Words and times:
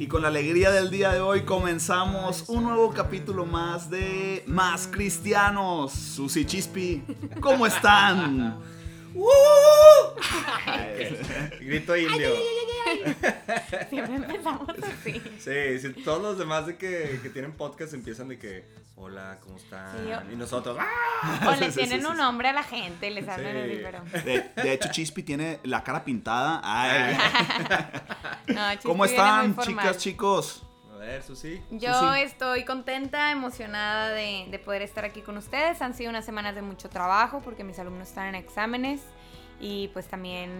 Y 0.00 0.06
con 0.06 0.22
la 0.22 0.28
alegría 0.28 0.70
del 0.70 0.90
día 0.90 1.12
de 1.12 1.20
hoy 1.20 1.42
comenzamos 1.42 2.48
un 2.48 2.64
nuevo 2.64 2.90
capítulo 2.90 3.44
más 3.44 3.90
de 3.90 4.42
Más 4.46 4.86
Cristianos. 4.86 5.92
Susi 5.92 6.46
Chispi, 6.46 7.02
¿cómo 7.38 7.66
están? 7.66 8.58
Grito 11.60 11.94
indio. 11.98 12.30
Siempre 13.90 14.14
empezamos 14.16 14.70
así. 14.70 15.20
Sí, 15.38 15.78
sí, 15.80 15.92
todos 16.02 16.22
los 16.22 16.38
demás 16.38 16.66
de 16.66 16.78
que, 16.78 17.20
que 17.22 17.28
tienen 17.28 17.52
podcast 17.52 17.92
empiezan 17.92 18.28
de 18.28 18.38
que, 18.38 18.64
hola, 19.02 19.38
¿cómo 19.42 19.56
están? 19.56 19.92
Sí, 19.96 20.08
yo- 20.10 20.32
Y 20.32 20.36
nosotros, 20.36 20.76
¡ah! 20.78 21.40
O 21.48 21.52
le 21.60 21.70
tienen 21.70 22.00
sí, 22.00 22.06
un 22.06 22.16
nombre 22.16 22.48
a 22.48 22.52
la 22.52 22.62
gente 22.62 23.10
les 23.10 23.28
hablan 23.28 23.52
Sí. 23.52 23.58
así, 23.60 23.80
pero... 23.82 24.02
De, 24.24 24.62
de 24.62 24.72
hecho, 24.72 24.88
Chispi 24.90 25.22
tiene 25.22 25.58
la 25.64 25.82
cara 25.82 26.04
pintada. 26.04 26.60
Ay. 26.62 27.16
No, 28.48 28.70
Chispi 28.72 28.88
¿Cómo 28.88 29.04
viene 29.04 29.16
están, 29.18 29.56
chicas, 29.58 29.98
chicos? 29.98 30.62
A 30.92 30.96
ver, 30.98 31.22
Susi. 31.22 31.62
Yo 31.70 31.94
Susi. 31.94 32.20
estoy 32.20 32.64
contenta, 32.64 33.30
emocionada 33.30 34.10
de, 34.10 34.46
de 34.50 34.58
poder 34.58 34.82
estar 34.82 35.04
aquí 35.04 35.22
con 35.22 35.38
ustedes. 35.38 35.80
Han 35.80 35.94
sido 35.94 36.10
unas 36.10 36.24
semanas 36.26 36.54
de 36.54 36.60
mucho 36.62 36.88
trabajo 36.90 37.40
porque 37.42 37.64
mis 37.64 37.78
alumnos 37.78 38.08
están 38.08 38.26
en 38.28 38.34
exámenes 38.34 39.00
y 39.60 39.88
pues 39.88 40.08
también 40.08 40.50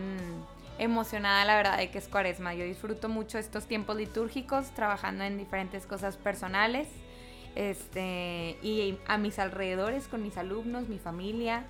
emocionada 0.79 1.45
la 1.45 1.57
verdad 1.57 1.77
de 1.77 1.91
que 1.91 1.99
es 1.99 2.09
cuaresma. 2.09 2.55
Yo 2.55 2.65
disfruto 2.65 3.09
mucho 3.11 3.37
estos 3.39 3.67
tiempos 3.67 3.97
litúrgicos 3.97 4.71
trabajando 4.71 5.25
en 5.25 5.37
diferentes 5.37 5.85
cosas 5.87 6.17
personales 6.17 6.89
este, 7.57 8.59
y 8.63 8.99
a 9.07 9.19
mis 9.19 9.39
alrededores 9.39 10.09
con 10.09 10.23
mis 10.23 10.37
alumnos, 10.37 10.89
mi 10.89 10.99
familia, 10.99 11.65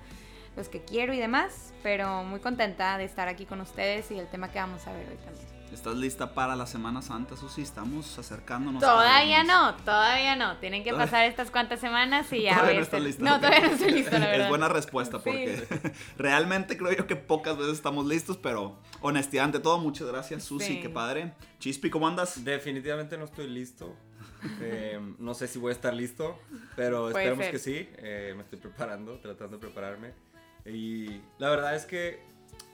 los 0.55 0.69
que 0.69 0.81
quiero 0.83 1.13
y 1.13 1.19
demás. 1.19 1.73
Pero 1.83 2.23
muy 2.23 2.39
contenta 2.39 2.97
de 2.97 3.05
estar 3.05 3.27
aquí 3.27 3.45
con 3.45 3.61
ustedes 3.61 4.11
y 4.11 4.19
el 4.19 4.27
tema 4.27 4.51
que 4.51 4.59
vamos 4.59 4.85
a 4.87 4.93
ver 4.93 5.07
hoy 5.09 5.17
también. 5.17 5.51
¿Estás 5.71 5.95
lista 5.95 6.33
para 6.33 6.53
la 6.57 6.67
Semana 6.67 7.01
Santa, 7.01 7.37
Susi? 7.37 7.61
Estamos 7.61 8.19
acercándonos. 8.19 8.81
Todavía 8.81 9.45
no, 9.45 9.73
todavía 9.85 10.35
no. 10.35 10.57
Tienen 10.57 10.83
que 10.83 10.89
Todavía- 10.89 11.09
pasar 11.09 11.25
estas 11.27 11.49
cuantas 11.49 11.79
semanas 11.79 12.27
y 12.33 12.41
ya 12.41 12.55
Todavía 12.55 12.75
no 12.79 12.83
estás 12.83 13.01
lista. 13.01 13.23
No, 13.23 13.37
todavía 13.37 13.61
no 13.61 13.67
estoy 13.67 13.91
lista, 13.93 14.19
la 14.19 14.25
verdad. 14.27 14.41
Es 14.43 14.49
buena 14.49 14.67
respuesta 14.67 15.19
Sí. 15.19 15.23
porque 15.23 15.93
realmente 16.17 16.77
creo 16.77 16.91
yo 16.91 17.07
que 17.07 17.15
pocas 17.15 17.57
veces 17.57 17.75
estamos 17.75 18.05
listos, 18.05 18.35
pero 18.35 18.79
honestidad 18.99 19.45
ante 19.45 19.61
todo, 19.61 19.79
muchas 19.79 20.07
gracias, 20.09 20.43
Susi, 20.43 20.65
Sí. 20.67 20.81
qué 20.81 20.89
padre. 20.89 21.31
Chispi, 21.59 21.89
¿cómo 21.89 22.05
andas? 22.05 22.43
Definitivamente 22.43 23.17
no 23.17 23.23
estoy 23.23 23.47
listo. 23.47 23.95
Eh, 24.61 24.99
no 25.19 25.33
sé 25.33 25.47
si 25.47 25.59
voy 25.59 25.69
a 25.69 25.73
estar 25.73 25.93
listo, 25.93 26.37
pero 26.75 27.09
esperemos 27.09 27.47
que 27.47 27.59
sí. 27.59 27.87
Eh, 27.97 28.33
me 28.35 28.43
estoy 28.43 28.59
preparando, 28.59 29.19
tratando 29.19 29.57
de 29.57 29.61
prepararme. 29.61 30.13
Y 30.65 31.21
la 31.39 31.49
verdad 31.49 31.75
es 31.75 31.85
que, 31.85 32.19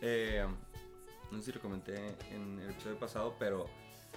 eh, 0.02 0.46
no 1.32 1.40
sé 1.40 1.46
si 1.46 1.52
lo 1.54 1.62
comenté 1.62 1.96
en 2.32 2.60
el 2.60 2.70
episodio 2.72 2.98
pasado, 3.00 3.36
pero 3.40 3.68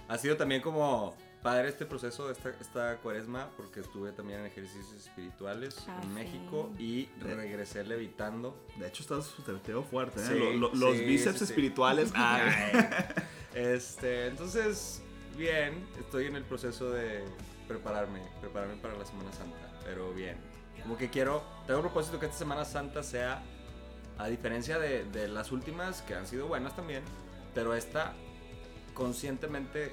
ha 0.08 0.19
sido 0.19 0.36
también 0.36 0.60
como 0.62 1.16
padre 1.42 1.69
este 1.69 1.86
proceso, 1.86 2.30
esta, 2.30 2.50
esta 2.60 2.97
cuaresma, 2.98 3.48
porque 3.56 3.80
estuve 3.80 4.12
también 4.12 4.41
en 4.41 4.47
ejercicios 4.47 4.92
espirituales 4.92 5.76
Ah, 5.88 5.98
en 6.03 6.08
sí. 6.08 6.14
México 6.14 6.70
y 6.78 7.08
regresé 7.20 7.82
levitando. 7.84 8.62
De 8.76 8.86
hecho, 8.88 9.03
estás 9.03 9.34
te 9.64 9.72
veo 9.72 9.82
fuerte, 9.82 10.20
¿eh? 10.20 10.24
Sí, 10.28 10.34
Lo- 10.38 10.53
lo- 10.53 10.74
los 10.74 10.98
bíceps 10.98 11.38
sí, 11.38 11.47
sí. 11.47 11.53
espirituales. 11.53 12.10
ay. 12.14 12.53
Este, 13.54 14.26
entonces, 14.26 15.03
bien, 15.40 15.86
estoy 15.98 16.26
en 16.26 16.36
el 16.36 16.44
proceso 16.44 16.90
de 16.90 17.24
prepararme, 17.66 18.20
prepararme 18.40 18.76
para 18.76 18.94
la 18.96 19.06
Semana 19.06 19.32
Santa, 19.32 19.56
pero 19.84 20.12
bien. 20.12 20.36
Como 20.82 20.96
que 20.98 21.08
quiero, 21.08 21.42
tengo 21.66 21.80
un 21.80 21.86
propósito 21.86 22.20
que 22.20 22.26
esta 22.26 22.38
Semana 22.38 22.64
Santa 22.66 23.02
sea, 23.02 23.42
a 24.18 24.26
diferencia 24.28 24.78
de, 24.78 25.04
de 25.04 25.28
las 25.28 25.50
últimas, 25.50 26.02
que 26.02 26.14
han 26.14 26.26
sido 26.26 26.46
buenas 26.46 26.76
también, 26.76 27.02
pero 27.54 27.74
esta, 27.74 28.12
conscientemente, 28.92 29.92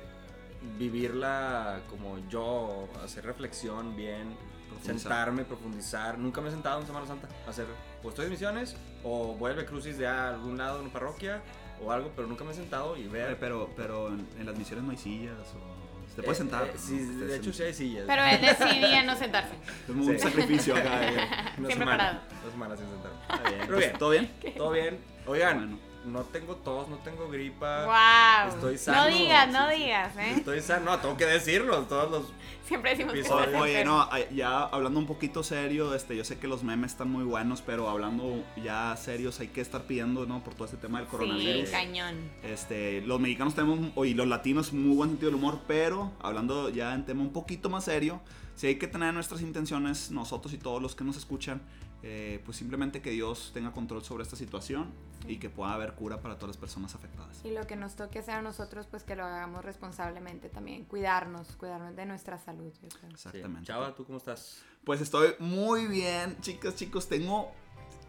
vivirla 0.78 1.81
como 1.90 2.18
yo, 2.28 2.90
hacer 3.03 3.25
reflexión 3.25 3.96
bien, 3.96 4.36
Profundizar. 4.68 5.00
sentarme, 5.00 5.46
profundizar. 5.46 6.18
Nunca 6.19 6.41
me 6.41 6.50
he 6.50 6.52
sentado 6.52 6.81
en 6.81 6.88
Semana 6.88 7.07
Santa 7.07 7.30
a 7.46 7.50
hacer, 7.52 7.68
o 8.03 8.09
estoy 8.09 8.25
de 8.25 8.31
misiones, 8.31 8.75
o 9.03 9.34
vuelve 9.34 9.66
crucis 9.66 9.97
de 9.97 10.07
algún 10.07 10.57
lado 10.57 10.78
de 10.80 10.84
una 10.84 10.94
parroquia, 10.94 11.41
o 11.84 11.92
algo, 11.92 12.12
pero 12.16 12.28
nunca 12.28 12.44
me 12.44 12.52
he 12.52 12.56
sentado 12.56 12.96
y 12.98 13.08
ver. 13.08 13.38
Pero, 13.40 13.70
pero 13.76 14.08
en, 14.10 14.28
en 14.40 14.46
las 14.46 14.58
misiones 14.58 14.84
no 14.86 14.92
hay 14.92 14.98
sillas 14.98 15.36
o... 15.56 15.78
Te 16.16 16.24
puedes 16.24 16.40
Eh, 16.40 16.42
sentar. 16.44 16.66
eh, 16.66 17.26
de 17.28 17.36
hecho 17.38 17.54
sí 17.54 17.62
hay 17.62 17.74
sillas. 17.76 18.06
Pero 18.08 18.24
él 18.24 18.42
decidía 18.42 19.04
no 19.04 19.16
sentarse. 19.16 19.54
Es 19.88 19.90
un 19.90 20.04
Sí. 20.04 20.18
sacrificio 20.20 20.76
acá. 20.76 21.08
eh. 21.08 21.14
Una 21.14 21.20
siempre 21.68 21.74
semana, 21.74 21.98
parado. 21.98 22.20
Dos 22.44 22.52
semanas 22.54 22.80
sin 22.80 22.88
sentarme. 22.90 23.18
Está 23.30 23.50
bien. 23.50 23.62
Pero 23.68 23.78
bien. 23.78 23.94
¿Todo 24.00 24.10
bien? 24.10 24.32
Todo 24.58 24.72
bien. 24.72 25.00
Oigan, 25.28 25.58
Bueno. 25.60 25.78
No 26.07 26.22
tengo 26.23 26.56
tos, 26.56 26.88
no 26.88 26.97
tengo 26.97 27.29
gripa. 27.29 27.85
¡Wow! 27.85 28.56
Estoy 28.56 28.78
sano. 28.78 29.03
No 29.09 29.18
digas, 29.18 29.51
no 29.51 29.68
Sí, 29.69 29.75
sí. 29.75 29.84
digas, 29.84 30.18
¿eh? 30.18 30.34
Estoy 30.38 30.62
sano. 30.62 30.85
No, 30.91 31.00
tengo 31.00 31.18
que 31.18 31.25
decirlo. 31.25 31.81
Todos 31.84 32.09
los. 32.12 32.34
Siempre 32.66 32.91
decimos 32.91 33.13
que 33.13 33.19
Episodio. 33.22 33.45
estás 33.45 33.62
Oye, 33.62 33.85
no, 33.85 34.09
ya 34.35 34.63
hablando 34.63 35.00
un 35.00 35.06
poquito 35.07 35.41
serio, 35.44 35.94
este, 35.94 36.18
yo 36.18 36.25
sé 36.25 36.38
que 36.38 36.47
los 36.50 36.63
memes 36.63 36.91
están 36.91 37.09
muy 37.09 37.23
buenos, 37.23 37.62
pero 37.62 37.90
hablando 37.90 38.44
ya 38.62 38.95
serios, 38.97 39.40
hay 39.40 39.47
que 39.47 39.62
estar 39.62 39.84
pidiendo, 39.84 40.25
¿no? 40.25 40.44
Por 40.44 40.53
todo 40.53 40.66
este 40.66 40.75
tema 40.78 40.97
del 41.00 41.07
Sí, 41.07 41.12
coronavirus. 41.12 41.69
cañón. 41.69 42.16
Este, 42.44 43.01
los 43.01 43.19
mexicanos 43.22 43.56
tenemos, 43.56 43.79
y 44.06 44.13
los 44.16 44.28
latinos, 44.28 44.74
muy 44.74 44.95
buen 44.97 45.09
sentido 45.12 45.31
del 45.31 45.35
humor, 45.39 45.62
pero 45.66 46.12
hablando 46.19 46.69
ya 46.69 46.94
en 46.94 47.06
tema 47.06 47.22
un 47.22 47.31
poquito 47.31 47.69
más 47.69 47.85
serio, 47.85 48.19
sí 48.56 48.68
hay 48.68 48.75
que 48.75 48.88
tener 48.88 49.13
nuestras 49.13 49.39
intenciones, 49.41 50.12
nosotros 50.12 50.53
y 50.53 50.57
todos 50.57 50.81
los 50.81 50.94
que 50.94 51.06
nos 51.06 51.16
escuchan, 51.16 51.62
eh, 52.03 52.41
pues 52.46 52.58
simplemente 52.58 53.02
que 53.02 53.09
Dios 53.09 53.52
tenga 53.53 53.72
control 53.72 54.03
sobre 54.03 54.24
esta 54.24 54.35
situación 54.35 54.91
y 55.28 55.38
que 55.38 55.50
pueda 55.50 55.74
haber 55.74 55.94
cura 55.94 56.22
para 56.22 56.35
todas 56.35 56.50
las 56.50 56.58
personas 56.58 56.96
afectadas. 56.96 57.41
Y 57.44 57.52
lo 57.52 57.66
que 57.66 57.75
nos 57.75 57.96
toque 57.96 58.19
hacer 58.19 58.35
a 58.35 58.41
nosotros, 58.41 58.88
pues 58.88 59.03
que 59.03 59.16
lo 59.16 59.25
hagamos 59.25 59.66
responsablemente 59.66 60.50
también. 60.50 60.86
Cuidarnos, 60.86 61.56
cuidarnos 61.57 61.96
de 61.96 62.06
nuestra 62.06 62.38
salud, 62.38 62.72
yo 62.81 62.90
creo. 62.90 63.09
Sí. 63.09 63.16
Exactamente. 63.16 63.68
Chava, 63.68 63.96
¿tú 63.96 64.06
cómo 64.06 64.19
estás? 64.19 64.62
Pues 64.84 65.02
estoy 65.02 65.36
muy 65.40 65.88
bien, 65.88 66.38
chicas, 66.41 66.75
chicos. 66.75 67.09
Tengo, 67.09 67.52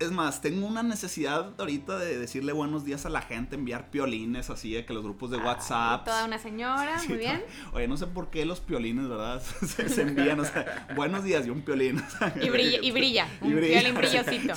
es 0.01 0.11
más, 0.13 0.41
tengo 0.41 0.67
una 0.67 0.83
necesidad 0.83 1.53
ahorita 1.59 1.99
de 1.99 2.19
decirle 2.19 2.53
buenos 2.53 2.85
días 2.85 3.05
a 3.07 3.09
la 3.09 3.21
gente, 3.23 3.57
enviar 3.57 3.91
piolines 3.91 4.49
así 4.51 4.73
de 4.73 4.85
que 4.85 4.93
los 4.93 5.03
grupos 5.03 5.31
de 5.31 5.39
WhatsApp. 5.39 6.05
Toda 6.05 6.25
una 6.25 6.39
señora, 6.39 6.99
Sí, 6.99 7.09
muy 7.09 7.19
bien. 7.19 7.43
Oye, 7.73 7.89
no 7.89 7.97
sé 7.97 8.07
por 8.07 8.31
qué 8.31 8.45
los 8.45 8.61
piolines, 8.61 9.09
¿verdad? 9.09 9.43
se, 9.67 9.89
se 9.89 10.03
envían, 10.03 10.39
o 10.41 10.45
sea, 10.45 10.89
buenos 10.95 11.25
días 11.25 11.47
y 11.47 11.51
un 11.51 11.63
piolín. 11.63 11.99
o 11.99 12.11
sea, 12.19 12.35
Y 12.41 12.49
brilla, 12.51 12.79
y 12.83 12.91
brilla. 12.93 13.29
Y 13.43 13.47
Un 13.49 13.57
brilla. 13.57 13.81
violín 13.81 13.95
brillosito. 13.97 14.55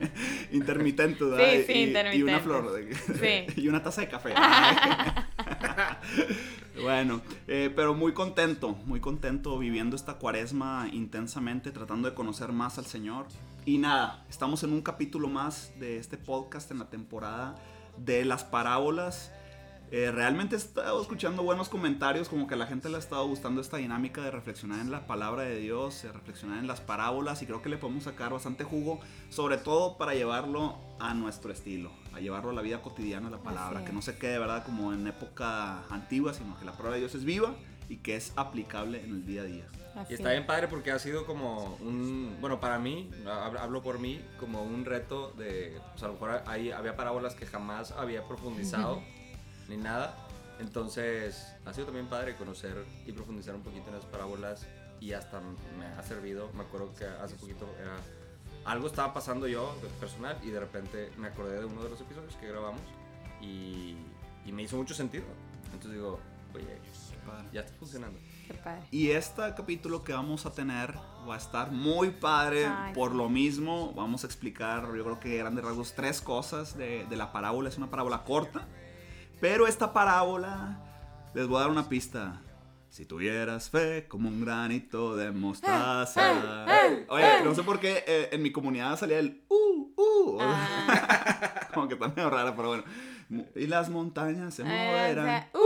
intermitente, 0.52 1.24
¿verdad? 1.24 1.50
Sí, 1.50 1.64
sí, 1.66 1.72
y, 1.72 1.78
y 1.78 1.82
intermitente. 1.84 2.22
una 2.30 2.40
flor. 2.40 2.72
de- 2.72 2.94
Sí. 3.46 3.60
y 3.62 3.68
una 3.68 3.82
taza 3.82 4.02
de 4.02 4.08
café. 4.08 4.34
bueno, 6.82 7.22
eh, 7.48 7.72
pero 7.74 7.94
muy 7.94 8.12
contento, 8.12 8.72
muy 8.86 9.00
contento 9.00 9.58
viviendo 9.58 9.96
esta 9.96 10.14
cuaresma 10.14 10.88
intensamente, 10.92 11.70
tratando 11.70 12.08
de 12.08 12.14
conocer 12.14 12.52
más 12.52 12.78
al 12.78 12.86
Señor. 12.86 13.26
Y 13.66 13.78
nada, 13.78 14.26
estamos 14.28 14.62
en 14.62 14.74
un 14.74 14.82
capítulo 14.82 15.26
más 15.26 15.72
de 15.80 15.96
este 15.96 16.18
podcast 16.18 16.70
en 16.70 16.80
la 16.80 16.90
temporada 16.90 17.54
de 17.96 18.26
las 18.26 18.44
parábolas. 18.44 19.32
Eh, 19.90 20.10
realmente 20.10 20.54
he 20.54 20.58
estado 20.58 21.00
escuchando 21.00 21.42
buenos 21.42 21.70
comentarios, 21.70 22.28
como 22.28 22.46
que 22.46 22.54
a 22.54 22.56
la 22.58 22.66
gente 22.66 22.90
le 22.90 22.96
ha 22.96 22.98
estado 22.98 23.26
gustando 23.26 23.62
esta 23.62 23.78
dinámica 23.78 24.20
de 24.20 24.30
reflexionar 24.30 24.80
en 24.80 24.90
la 24.90 25.06
palabra 25.06 25.44
de 25.44 25.58
Dios, 25.60 26.02
de 26.02 26.12
reflexionar 26.12 26.58
en 26.58 26.66
las 26.66 26.82
parábolas, 26.82 27.40
y 27.40 27.46
creo 27.46 27.62
que 27.62 27.70
le 27.70 27.78
podemos 27.78 28.04
sacar 28.04 28.34
bastante 28.34 28.64
jugo, 28.64 29.00
sobre 29.30 29.56
todo 29.56 29.96
para 29.96 30.12
llevarlo 30.12 30.76
a 31.00 31.14
nuestro 31.14 31.50
estilo, 31.50 31.90
a 32.12 32.20
llevarlo 32.20 32.50
a 32.50 32.54
la 32.54 32.60
vida 32.60 32.82
cotidiana, 32.82 33.30
la 33.30 33.42
palabra, 33.42 33.82
que 33.82 33.94
no 33.94 34.02
se 34.02 34.18
quede, 34.18 34.38
¿verdad?, 34.38 34.62
como 34.66 34.92
en 34.92 35.06
época 35.06 35.86
antigua, 35.88 36.34
sino 36.34 36.58
que 36.58 36.66
la 36.66 36.72
palabra 36.72 36.94
de 36.94 37.00
Dios 37.00 37.14
es 37.14 37.24
viva 37.24 37.54
y 37.88 37.98
que 37.98 38.16
es 38.16 38.32
aplicable 38.36 39.02
en 39.02 39.10
el 39.10 39.26
día 39.26 39.42
a 39.42 39.44
día. 39.44 39.64
Así 39.94 40.12
Y 40.12 40.14
está 40.16 40.30
bien 40.32 40.44
padre 40.46 40.66
porque 40.68 40.90
ha 40.90 40.98
sido 40.98 41.24
como 41.24 41.76
un, 41.80 42.36
bueno, 42.40 42.58
para 42.60 42.78
mí, 42.78 43.10
hab- 43.26 43.58
hablo 43.58 43.82
por 43.82 43.98
mí, 44.00 44.20
como 44.40 44.62
un 44.64 44.84
reto 44.84 45.30
de, 45.38 45.78
o 45.94 45.98
sea, 45.98 46.06
a 46.08 46.12
lo 46.12 46.14
mejor 46.14 46.42
ahí 46.46 46.72
había 46.72 46.96
parábolas 46.96 47.34
que 47.34 47.46
jamás 47.46 47.92
había 47.92 48.26
profundizado, 48.26 49.00
ni 49.68 49.76
nada. 49.76 50.16
Entonces, 50.58 51.46
ha 51.64 51.72
sido 51.72 51.86
también 51.86 52.06
padre 52.08 52.36
conocer 52.36 52.84
y 53.06 53.12
profundizar 53.12 53.54
un 53.54 53.62
poquito 53.62 53.88
en 53.88 53.94
las 53.96 54.04
parábolas 54.04 54.66
y 55.00 55.12
hasta 55.12 55.40
me 55.78 55.86
ha 55.86 56.02
servido, 56.02 56.50
me 56.54 56.62
acuerdo 56.62 56.92
que 56.94 57.04
hace 57.04 57.34
poquito 57.36 57.68
era, 57.80 57.96
algo 58.64 58.86
estaba 58.86 59.12
pasando 59.12 59.46
yo 59.46 59.76
personal 60.00 60.38
y 60.42 60.50
de 60.50 60.58
repente 60.60 61.10
me 61.18 61.28
acordé 61.28 61.58
de 61.60 61.66
uno 61.66 61.82
de 61.84 61.90
los 61.90 62.00
episodios 62.00 62.34
que 62.36 62.48
grabamos 62.48 62.80
y, 63.40 63.96
y 64.46 64.52
me 64.52 64.62
hizo 64.62 64.76
mucho 64.76 64.94
sentido. 64.94 65.24
Entonces 65.66 65.92
digo, 65.92 66.18
oye, 66.54 66.78
ya 67.52 67.60
está 67.60 67.74
funcionando. 67.78 68.18
Qué 68.46 68.54
padre. 68.54 68.82
Y 68.90 69.10
este 69.10 69.42
capítulo 69.56 70.04
que 70.04 70.12
vamos 70.12 70.44
a 70.46 70.52
tener 70.52 70.94
va 71.28 71.34
a 71.34 71.38
estar 71.38 71.70
muy 71.70 72.10
padre. 72.10 72.66
Ay, 72.66 72.92
Por 72.94 73.14
lo 73.14 73.28
mismo, 73.28 73.92
vamos 73.94 74.24
a 74.24 74.26
explicar, 74.26 74.84
yo 74.94 75.02
creo 75.04 75.20
que 75.20 75.38
grandes 75.38 75.64
rasgos, 75.64 75.94
tres 75.94 76.20
cosas 76.20 76.76
de, 76.76 77.06
de 77.06 77.16
la 77.16 77.32
parábola. 77.32 77.68
Es 77.68 77.78
una 77.78 77.88
parábola 77.90 78.22
corta. 78.24 78.66
Pero 79.40 79.66
esta 79.66 79.92
parábola, 79.92 80.78
les 81.34 81.46
voy 81.46 81.56
a 81.58 81.60
dar 81.62 81.70
una 81.70 81.88
pista. 81.88 82.40
Si 82.90 83.06
tuvieras 83.06 83.70
fe 83.70 84.06
como 84.06 84.28
un 84.28 84.44
granito 84.44 85.16
de 85.16 85.32
mostaza. 85.32 86.64
Oye, 87.08 87.42
no 87.42 87.52
sé 87.54 87.62
por 87.64 87.80
qué 87.80 88.04
eh, 88.06 88.28
en 88.30 88.40
mi 88.42 88.52
comunidad 88.52 88.96
salía 88.96 89.18
el 89.18 89.42
uh, 89.48 89.92
uh. 89.96 90.38
Ah. 90.40 91.68
Como 91.74 91.88
que 91.88 91.94
está 91.94 92.06
medio 92.06 92.30
rara, 92.30 92.54
pero 92.54 92.68
bueno. 92.68 92.84
Y 93.56 93.66
las 93.66 93.88
montañas 93.90 94.54
se 94.54 94.62
Eh, 94.62 94.64
moverán. 94.66 95.24
o 95.24 95.26
sea, 95.26 95.50
uh, 95.54 95.63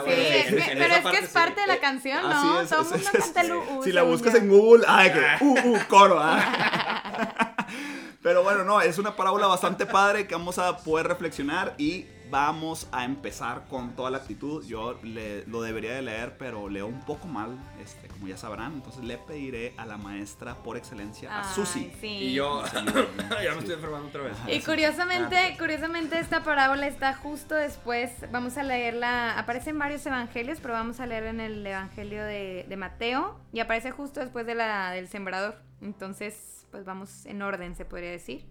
sí, 0.00 0.10
es 0.10 0.46
que- 0.46 0.76
pero 0.76 0.94
es 0.94 0.96
que 0.96 1.02
parte 1.02 1.18
es 1.18 1.26
sí. 1.26 1.34
parte 1.34 1.60
de 1.60 1.66
la 1.66 1.74
Eh, 1.74 1.80
canción, 1.80 2.22
¿no? 2.22 2.60
es, 2.62 2.68
Todo 2.68 2.80
el 2.82 2.86
mundo 2.90 3.10
canta 3.12 3.40
el 3.42 3.52
uh, 3.52 3.82
Si 3.84 3.92
la 3.92 4.02
buscas 4.02 4.34
en 4.34 4.48
Google, 4.48 4.84
ay, 4.88 5.12
que 5.12 5.44
uh, 5.44 5.58
uh, 5.74 5.78
coro, 5.88 6.18
ah. 6.20 7.54
Pero 8.22 8.42
bueno, 8.44 8.62
no, 8.64 8.80
es 8.80 8.98
una 8.98 9.16
parábola 9.16 9.48
bastante 9.48 9.84
padre 9.84 10.26
que 10.28 10.34
vamos 10.34 10.56
a 10.58 10.76
poder 10.78 11.08
reflexionar 11.08 11.74
y 11.76 12.06
vamos 12.32 12.88
a 12.92 13.04
empezar 13.04 13.66
con 13.68 13.94
toda 13.94 14.10
la 14.10 14.16
actitud. 14.18 14.64
Yo 14.66 14.98
le- 15.02 15.44
lo 15.46 15.60
debería 15.60 15.92
de 15.94 16.00
leer, 16.00 16.38
pero 16.38 16.68
leo 16.70 16.86
un 16.86 17.00
poco 17.00 17.28
mal, 17.28 17.58
este, 17.78 18.08
como 18.08 18.26
ya 18.26 18.38
sabrán. 18.38 18.72
Entonces 18.72 19.04
le 19.04 19.18
pediré 19.18 19.74
a 19.76 19.84
la 19.84 19.98
maestra 19.98 20.54
por 20.56 20.78
excelencia, 20.78 21.30
a 21.30 21.40
Ay, 21.46 21.54
Susi. 21.54 21.92
sí. 22.00 22.06
Y 22.08 22.32
yo, 22.32 22.64
Sí, 22.66 22.76
ya 23.44 23.50
me 23.50 23.52
sí. 23.52 23.58
estoy 23.58 23.74
enfermando 23.74 24.08
otra 24.08 24.22
vez. 24.22 24.36
Y 24.48 24.60
curiosamente, 24.62 25.54
curiosamente 25.58 26.18
esta 26.18 26.42
parábola 26.42 26.86
está 26.86 27.12
justo 27.14 27.54
después, 27.54 28.10
vamos 28.32 28.56
a 28.56 28.62
leerla, 28.62 29.38
aparece 29.38 29.68
en 29.70 29.78
varios 29.78 30.04
evangelios, 30.06 30.58
pero 30.60 30.72
vamos 30.72 31.00
a 31.00 31.06
leer 31.06 31.24
en 31.24 31.38
el 31.40 31.66
evangelio 31.66 32.24
de, 32.24 32.64
de 32.66 32.76
Mateo 32.78 33.38
y 33.52 33.60
aparece 33.60 33.90
justo 33.90 34.20
después 34.20 34.46
de 34.46 34.54
la 34.54 34.90
del 34.92 35.06
sembrador. 35.06 35.56
Entonces, 35.82 36.66
pues 36.70 36.86
vamos 36.86 37.26
en 37.26 37.42
orden, 37.42 37.76
se 37.76 37.84
podría 37.84 38.10
decir. 38.10 38.46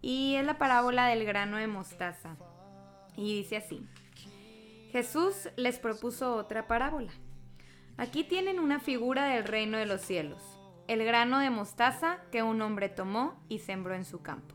Y 0.00 0.34
es 0.36 0.44
la 0.46 0.58
parábola 0.58 1.06
del 1.08 1.24
grano 1.24 1.56
de 1.56 1.66
mostaza. 1.66 2.36
Y 3.16 3.36
dice 3.36 3.56
así. 3.56 3.86
Jesús 4.90 5.48
les 5.56 5.78
propuso 5.78 6.36
otra 6.36 6.66
parábola. 6.66 7.12
Aquí 7.96 8.24
tienen 8.24 8.58
una 8.58 8.80
figura 8.80 9.26
del 9.26 9.44
reino 9.44 9.78
de 9.78 9.86
los 9.86 10.00
cielos, 10.00 10.42
el 10.88 11.04
grano 11.04 11.38
de 11.38 11.50
mostaza 11.50 12.18
que 12.30 12.42
un 12.42 12.60
hombre 12.62 12.88
tomó 12.88 13.42
y 13.48 13.60
sembró 13.60 13.94
en 13.94 14.04
su 14.04 14.22
campo. 14.22 14.54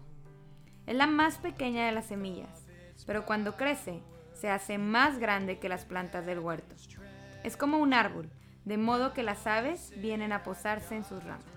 Es 0.86 0.96
la 0.96 1.08
más 1.08 1.38
pequeña 1.38 1.86
de 1.86 1.92
las 1.92 2.06
semillas, 2.08 2.68
pero 3.06 3.26
cuando 3.26 3.58
crece 3.58 4.02
se 4.34 4.50
hace 4.50 4.78
más 4.78 5.18
grande 5.18 5.60
que 5.60 5.70
las 5.70 5.86
plantas 5.86 6.26
del 6.26 6.40
huerto. 6.40 6.76
Es 7.44 7.58
como 7.58 7.78
un 7.80 7.94
árbol, 7.94 8.30
de 8.66 8.78
modo 8.78 9.14
que 9.14 9.24
las 9.24 9.48
aves 9.48 9.94
vienen 9.98 10.32
a 10.32 10.44
posarse 10.44 10.96
en 10.96 11.04
sus 11.04 11.24
ramas. 11.24 11.57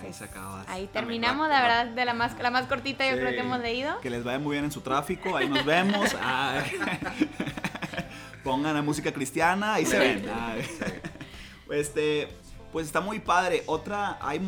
Ahí 0.00 0.12
se 0.12 0.24
acaba. 0.24 0.64
Ahí 0.68 0.86
Ah, 0.88 0.92
terminamos, 0.92 1.48
la 1.48 1.60
verdad, 1.62 1.86
de 1.86 2.04
la 2.04 2.14
más, 2.14 2.38
la 2.38 2.50
más 2.50 2.66
cortita 2.66 3.04
yo 3.06 3.14
Sí. 3.14 3.18
creo 3.20 3.32
que 3.32 3.40
hemos 3.40 3.60
leído. 3.60 4.00
Que 4.00 4.10
les 4.10 4.24
vaya 4.24 4.38
muy 4.38 4.52
bien 4.52 4.64
en 4.64 4.72
su 4.72 4.80
tráfico, 4.80 5.36
ahí 5.36 5.48
nos 5.48 5.64
vemos. 5.64 6.14
Ay. 6.22 6.72
Pongan 8.44 8.74
la 8.74 8.82
música 8.82 9.12
cristiana, 9.12 9.74
ahí 9.74 9.86
se 9.86 9.98
ven. 9.98 10.28
Ay. 10.34 10.66
Este, 11.70 12.28
pues 12.72 12.86
está 12.86 13.00
muy 13.00 13.18
padre. 13.20 13.62
Otra, 13.66 14.18
hay 14.20 14.40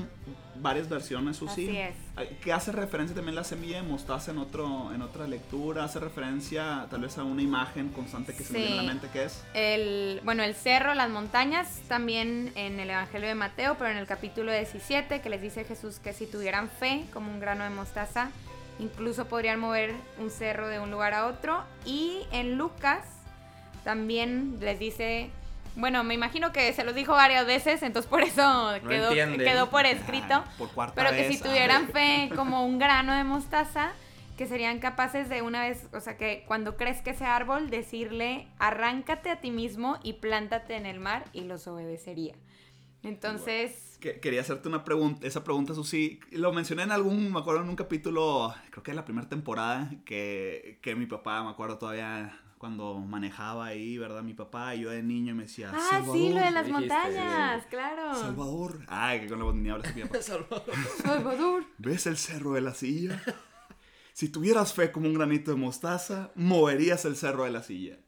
varias 0.56 0.88
versiones, 0.88 1.36
Susi. 1.36 1.68
Así 1.68 1.78
es. 1.78 1.94
Que 2.42 2.52
hace 2.52 2.70
referencia 2.70 3.16
también 3.16 3.34
la 3.34 3.42
semilla 3.42 3.78
de 3.78 3.82
mostaza 3.82 4.30
en 4.30 4.38
otro, 4.38 4.92
en 4.94 5.02
otra 5.02 5.26
lectura. 5.26 5.84
Hace 5.84 5.98
referencia 5.98 6.86
tal 6.88 7.00
vez 7.00 7.18
a 7.18 7.24
una 7.24 7.42
imagen 7.42 7.88
constante 7.88 8.32
que 8.34 8.44
se 8.44 8.52
me 8.52 8.60
viene 8.60 8.74
a 8.74 8.82
la 8.82 8.82
mente 8.84 9.08
que 9.12 9.24
es. 9.24 9.42
El, 9.52 10.20
bueno, 10.24 10.44
el 10.44 10.54
cerro, 10.54 10.94
las 10.94 11.10
montañas, 11.10 11.80
también 11.88 12.52
en 12.54 12.78
el 12.78 12.90
Evangelio 12.90 13.26
de 13.26 13.34
Mateo, 13.34 13.74
pero 13.78 13.90
en 13.90 13.96
el 13.96 14.06
capítulo 14.06 14.52
17, 14.52 15.20
que 15.20 15.28
les 15.28 15.42
dice 15.42 15.64
Jesús 15.64 15.98
que 15.98 16.12
si 16.12 16.26
tuvieran 16.26 16.68
fe, 16.68 17.04
como 17.12 17.32
un 17.32 17.40
grano 17.40 17.64
de 17.64 17.70
mostaza, 17.70 18.30
incluso 18.78 19.26
podrían 19.26 19.58
mover 19.58 19.92
un 20.18 20.30
cerro 20.30 20.68
de 20.68 20.78
un 20.78 20.92
lugar 20.92 21.14
a 21.14 21.26
otro. 21.26 21.64
Y 21.84 22.20
en 22.30 22.56
Lucas 22.56 23.04
también 23.82 24.58
les 24.60 24.78
dice, 24.78 25.30
bueno, 25.76 26.04
me 26.04 26.14
imagino 26.14 26.52
que 26.52 26.72
se 26.72 26.84
los 26.84 26.94
dijo 26.94 27.12
varias 27.12 27.46
veces, 27.46 27.82
entonces 27.82 28.08
por 28.08 28.22
eso 28.22 28.72
quedó, 28.88 29.10
quedó 29.36 29.70
por 29.70 29.86
escrito. 29.86 30.34
Ay, 30.34 30.54
por 30.58 30.70
cuarta 30.70 30.94
Pero 30.94 31.10
que 31.10 31.22
vez, 31.28 31.36
si 31.36 31.42
tuvieran 31.42 31.86
ay. 31.86 31.92
fe 32.28 32.34
como 32.36 32.64
un 32.64 32.78
grano 32.78 33.12
de 33.14 33.24
mostaza, 33.24 33.92
que 34.36 34.46
serían 34.46 34.80
capaces 34.80 35.28
de 35.28 35.42
una 35.42 35.62
vez, 35.62 35.86
o 35.92 36.00
sea, 36.00 36.16
que 36.16 36.44
cuando 36.46 36.76
crezca 36.76 37.12
ese 37.12 37.24
árbol, 37.24 37.70
decirle, 37.70 38.48
arráncate 38.58 39.30
a 39.30 39.40
ti 39.40 39.50
mismo 39.50 39.98
y 40.02 40.14
plántate 40.14 40.74
en 40.76 40.86
el 40.86 40.98
mar 41.00 41.24
y 41.32 41.42
los 41.42 41.66
obedecería. 41.68 42.34
Entonces, 43.04 43.98
Que- 44.00 44.18
quería 44.18 44.40
hacerte 44.40 44.68
una 44.68 44.82
pregunta, 44.82 45.26
esa 45.26 45.44
pregunta, 45.44 45.74
Susi. 45.74 46.20
Lo 46.30 46.52
mencioné 46.52 46.82
en 46.84 46.90
algún, 46.92 47.32
me 47.32 47.38
acuerdo 47.38 47.62
en 47.62 47.68
un 47.68 47.76
capítulo, 47.76 48.54
creo 48.70 48.82
que 48.82 48.90
en 48.92 48.96
la 48.96 49.04
primera 49.04 49.28
temporada, 49.28 49.90
que, 50.04 50.78
que 50.82 50.94
mi 50.94 51.06
papá, 51.06 51.42
me 51.42 51.50
acuerdo 51.50 51.78
todavía 51.78 52.36
cuando 52.64 52.94
manejaba 52.98 53.66
ahí, 53.66 53.98
¿verdad? 53.98 54.22
Mi 54.22 54.32
papá 54.32 54.74
y 54.74 54.80
yo 54.80 54.90
de 54.90 55.02
niño 55.02 55.34
me 55.34 55.42
decía, 55.42 55.70
ah, 55.74 55.78
Salvador, 55.90 56.16
sí, 56.16 56.28
lo 56.30 56.40
de 56.40 56.50
las 56.50 56.64
dijiste, 56.66 56.72
montañas, 56.94 57.66
claro. 57.66 58.14
Salvador. 58.14 58.78
Ay, 58.88 59.20
que 59.20 59.26
con 59.28 59.38
la 59.38 59.44
voz 59.44 59.54
ni 59.54 59.68
hablas 59.68 59.94
mi 59.94 60.00
papá. 60.02 60.18
Salvador. 61.02 61.64
¿Ves 61.76 62.06
el 62.06 62.16
cerro 62.16 62.52
de 62.54 62.62
la 62.62 62.72
silla? 62.72 63.22
Si 64.14 64.30
tuvieras 64.30 64.72
fe 64.72 64.90
como 64.92 65.08
un 65.08 65.12
granito 65.14 65.50
de 65.50 65.58
mostaza, 65.58 66.30
moverías 66.36 67.04
el 67.04 67.16
cerro 67.16 67.44
de 67.44 67.50
la 67.50 67.62
silla. 67.62 67.98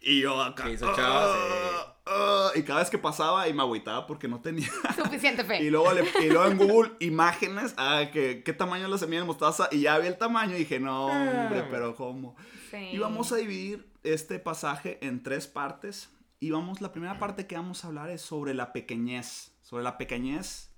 Y 0.00 0.20
yo 0.20 0.40
acá. 0.40 0.62
¿Qué 0.66 0.74
hizo 0.74 0.94
Chava? 0.94 1.34
"Ah, 1.34 1.96
ah", 2.06 2.50
y 2.54 2.62
cada 2.62 2.78
vez 2.78 2.90
que 2.90 2.98
pasaba 2.98 3.48
y 3.48 3.52
me 3.52 3.62
agüitaba 3.62 4.06
porque 4.06 4.28
no 4.28 4.40
tenía. 4.40 4.68
Suficiente 4.94 5.42
Y 5.42 5.44
fe. 5.46 5.70
luego, 5.72 5.92
le- 5.92 6.04
y 6.24 6.28
luego 6.30 6.46
en 6.46 6.56
Google, 6.56 6.92
imágenes, 7.00 7.74
ah, 7.78 8.04
que, 8.12 8.44
qué 8.44 8.52
tamaño 8.52 8.84
es 8.84 8.90
la 8.92 8.98
semilla 8.98 9.22
de 9.22 9.26
mostaza. 9.26 9.68
Y 9.72 9.80
ya 9.80 9.98
vi 9.98 10.06
el 10.06 10.16
tamaño 10.16 10.54
y 10.54 10.58
dije, 10.60 10.78
no, 10.78 11.06
hombre, 11.06 11.64
pero 11.68 11.96
¿cómo? 11.96 12.36
Sí. 12.70 12.76
Y 12.92 12.98
vamos 12.98 13.32
a 13.32 13.36
dividir 13.36 13.90
este 14.02 14.38
pasaje 14.38 14.98
en 15.06 15.22
tres 15.22 15.46
partes. 15.46 16.10
Y 16.40 16.50
vamos, 16.50 16.80
la 16.80 16.92
primera 16.92 17.18
parte 17.18 17.46
que 17.46 17.56
vamos 17.56 17.84
a 17.84 17.88
hablar 17.88 18.10
es 18.10 18.20
sobre 18.22 18.54
la 18.54 18.72
pequeñez. 18.72 19.52
Sobre 19.62 19.82
la 19.84 19.98
pequeñez 19.98 20.70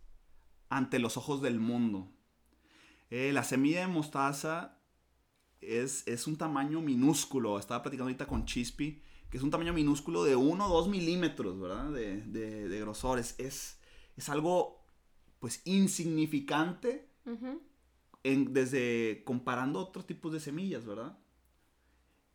ante 0.68 0.99
los 0.99 1.16
ojos 1.16 1.42
del 1.42 1.59
mundo. 1.61 2.11
Eh, 3.11 3.32
la 3.32 3.42
semilla 3.44 3.80
de 3.80 3.87
mostaza 3.88 4.78
es, 5.61 6.06
es 6.06 6.26
un 6.26 6.37
tamaño 6.38 6.80
minúsculo. 6.80 7.59
Estaba 7.59 7.82
platicando 7.82 8.04
ahorita 8.04 8.26
con 8.26 8.47
Chispy, 8.47 9.02
que 9.28 9.37
es 9.37 9.42
un 9.42 9.50
tamaño 9.50 9.73
minúsculo 9.73 10.25
de 10.25 10.37
1 10.37 10.64
o 10.66 10.68
2 10.68 10.88
milímetros, 10.88 11.61
¿verdad? 11.61 11.90
De, 11.90 12.23
de, 12.23 12.68
de 12.68 12.80
grosor. 12.80 13.18
Es, 13.18 13.35
es, 13.38 13.78
algo, 14.28 14.85
pues, 15.40 15.61
insignificante 15.64 17.09
Ujú. 17.26 17.61
en- 18.23 18.52
desde 18.52 19.23
comparando 19.25 19.80
otros 19.80 20.06
tipos 20.06 20.32
de 20.32 20.40
semillas, 20.40 20.87
¿verdad? 20.87 21.18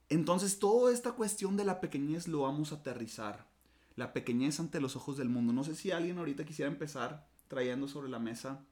Entonces, 0.09 0.59
toda 0.59 0.93
esta 0.93 1.13
cuestión 1.13 1.57
de 1.57 1.65
la 1.65 1.79
pequeñez 1.79 2.27
lo 2.27 2.41
vamos 2.41 2.71
a 2.71 2.75
aterrizar. 2.75 3.47
La 3.95 4.13
pequeñez 4.13 4.59
ante 4.59 4.81
los 4.81 4.95
ojos 4.95 5.17
del 5.17 5.29
mundo. 5.29 5.53
No 5.53 5.63
sé 5.63 5.75
si 5.75 5.91
alguien 5.91 6.17
ahorita 6.17 6.45
quisiera 6.45 6.71
empezar 6.71 7.27
trayendo 7.47 7.87
sobre 7.87 8.09
la 8.09 8.19
mesa 8.19 8.65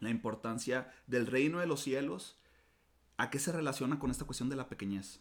la 0.00 0.10
importancia 0.10 0.92
del 1.06 1.26
reino 1.26 1.60
de 1.60 1.66
los 1.66 1.82
cielos. 1.82 2.38
¿A 3.16 3.30
qué 3.30 3.38
se 3.38 3.52
relaciona 3.52 3.98
con 3.98 4.10
esta 4.10 4.24
cuestión 4.24 4.48
de 4.48 4.56
la 4.56 4.68
pequeñez? 4.68 5.20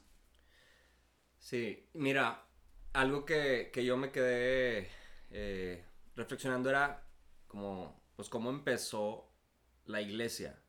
Sí, 1.40 1.88
mira, 1.94 2.46
algo 2.94 3.26
que, 3.26 3.70
que 3.72 3.86
yo 3.86 3.98
me 3.98 4.12
quedé 4.12 4.90
eh, 5.30 5.86
reflexionando 6.16 6.70
era 6.70 7.06
como, 7.48 8.02
pues 8.16 8.30
cómo 8.30 8.50
empezó 8.50 9.30
la 9.86 10.02
iglesia. 10.02 10.60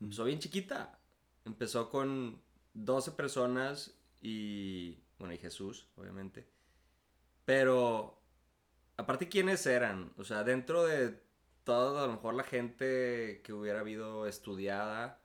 Empezó 0.00 0.24
bien 0.24 0.40
chiquita. 0.40 0.98
Empezó 1.44 1.90
con 1.90 2.40
12 2.74 3.12
personas 3.12 3.94
y, 4.20 4.98
bueno, 5.18 5.34
y 5.34 5.38
Jesús, 5.38 5.88
obviamente. 5.96 6.46
Pero, 7.44 8.20
aparte, 8.96 9.28
¿quiénes 9.28 9.66
eran? 9.66 10.12
O 10.16 10.24
sea, 10.24 10.44
dentro 10.44 10.84
de 10.84 11.20
toda, 11.64 12.04
a 12.04 12.06
lo 12.06 12.14
mejor, 12.14 12.34
la 12.34 12.44
gente 12.44 13.40
que 13.44 13.52
hubiera 13.52 13.80
habido 13.80 14.26
estudiada, 14.26 15.20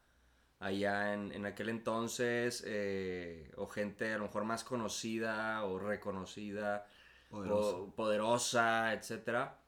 allá 0.60 1.14
en, 1.14 1.32
en 1.32 1.46
aquel 1.46 1.70
entonces, 1.70 2.64
eh, 2.66 3.52
o 3.58 3.68
gente 3.68 4.14
a 4.14 4.18
lo 4.18 4.24
mejor 4.26 4.44
más 4.46 4.64
conocida 4.64 5.64
o 5.66 5.78
reconocida, 5.80 6.88
Poderoso. 7.30 7.84
o 7.84 7.92
poderosa, 7.96 8.94
etcétera, 8.94 9.60